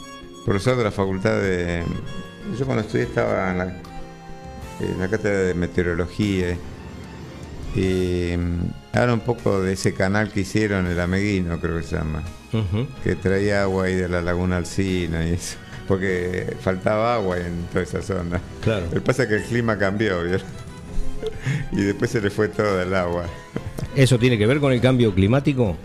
profesor 0.45 0.77
de 0.77 0.85
la 0.85 0.91
facultad 0.91 1.41
de. 1.41 1.83
Yo 2.59 2.65
cuando 2.65 2.83
estudié 2.83 3.05
estaba 3.05 3.51
en 3.51 3.59
la, 3.59 3.65
en 4.81 4.99
la 4.99 5.09
cátedra 5.09 5.41
de 5.41 5.55
meteorología 5.55 6.57
y 7.77 8.33
habla 8.93 9.15
un 9.15 9.21
poco 9.21 9.61
de 9.63 9.75
ese 9.75 9.95
canal 9.95 10.33
que 10.33 10.41
hicieron, 10.41 10.87
el 10.87 10.99
Ameguino, 10.99 11.61
creo 11.61 11.77
que 11.77 11.85
se 11.85 11.97
llama, 11.97 12.23
uh 12.53 12.57
-huh. 12.57 12.87
que 13.05 13.15
traía 13.15 13.63
agua 13.63 13.85
ahí 13.85 13.95
de 13.95 14.09
la 14.09 14.23
laguna 14.23 14.57
Alcina 14.57 15.25
y 15.27 15.35
eso 15.35 15.57
porque 15.91 16.57
faltaba 16.61 17.17
agua 17.17 17.37
en 17.39 17.65
toda 17.73 17.83
esa 17.83 18.01
zona. 18.01 18.41
Claro. 18.63 18.87
Lo 18.87 18.93
que 18.93 19.01
pasa 19.01 19.25
es 19.25 19.29
que 19.29 19.35
el 19.35 19.43
clima 19.43 19.77
cambió, 19.77 20.23
¿vieron? 20.23 20.47
Y 21.73 21.83
después 21.83 22.13
se 22.13 22.21
le 22.21 22.31
fue 22.31 22.47
todo 22.47 22.81
el 22.81 22.95
agua. 22.95 23.25
¿Eso 23.97 24.17
tiene 24.17 24.39
que 24.39 24.47
ver 24.47 24.61
con 24.61 24.73
el 24.73 24.81
cambio 24.81 25.13
climático? 25.13 25.77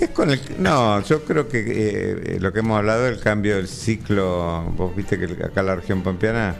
Es 0.00 0.10
con 0.10 0.30
el, 0.30 0.40
no, 0.58 1.02
yo 1.02 1.24
creo 1.24 1.48
que 1.48 1.64
eh, 1.66 2.38
lo 2.40 2.52
que 2.52 2.58
hemos 2.60 2.78
hablado, 2.78 3.06
el 3.06 3.18
cambio 3.18 3.56
del 3.56 3.68
ciclo, 3.68 4.64
vos 4.76 4.94
viste 4.94 5.18
que 5.18 5.24
acá 5.42 5.60
en 5.60 5.66
la 5.66 5.76
región 5.76 6.02
pampeana 6.02 6.54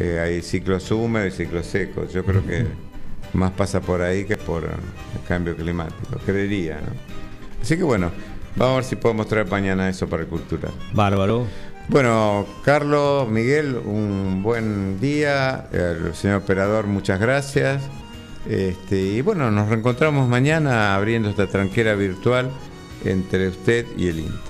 eh, 0.00 0.18
hay 0.18 0.42
ciclos 0.42 0.90
húmedos 0.90 1.34
y 1.34 1.36
ciclos 1.36 1.66
secos. 1.66 2.12
Yo 2.12 2.24
creo 2.24 2.44
que 2.44 2.66
más 3.32 3.52
pasa 3.52 3.80
por 3.80 4.02
ahí 4.02 4.24
que 4.24 4.36
por 4.36 4.64
el 4.64 5.28
cambio 5.28 5.56
climático, 5.56 6.18
creería, 6.26 6.80
¿no? 6.80 7.20
Así 7.62 7.76
que 7.76 7.84
bueno, 7.84 8.10
vamos 8.56 8.72
a 8.72 8.76
ver 8.76 8.84
si 8.84 8.96
podemos 8.96 9.28
traer 9.28 9.48
mañana 9.48 9.88
eso 9.88 10.08
para 10.08 10.22
el 10.22 10.28
cultural. 10.28 10.72
Bárbaro. 10.92 11.46
Bueno, 11.88 12.46
Carlos, 12.64 13.28
Miguel, 13.28 13.76
un 13.84 14.42
buen 14.42 15.00
día. 15.00 15.68
El 15.72 16.14
señor 16.14 16.38
operador, 16.38 16.86
muchas 16.86 17.18
gracias. 17.18 17.82
Este, 18.48 19.00
y 19.00 19.20
bueno, 19.20 19.50
nos 19.50 19.68
reencontramos 19.68 20.28
mañana 20.28 20.94
abriendo 20.94 21.28
esta 21.28 21.46
tranquera 21.46 21.94
virtual 21.94 22.50
entre 23.04 23.48
usted 23.48 23.86
y 23.96 24.08
el 24.08 24.20
INTA. 24.20 24.49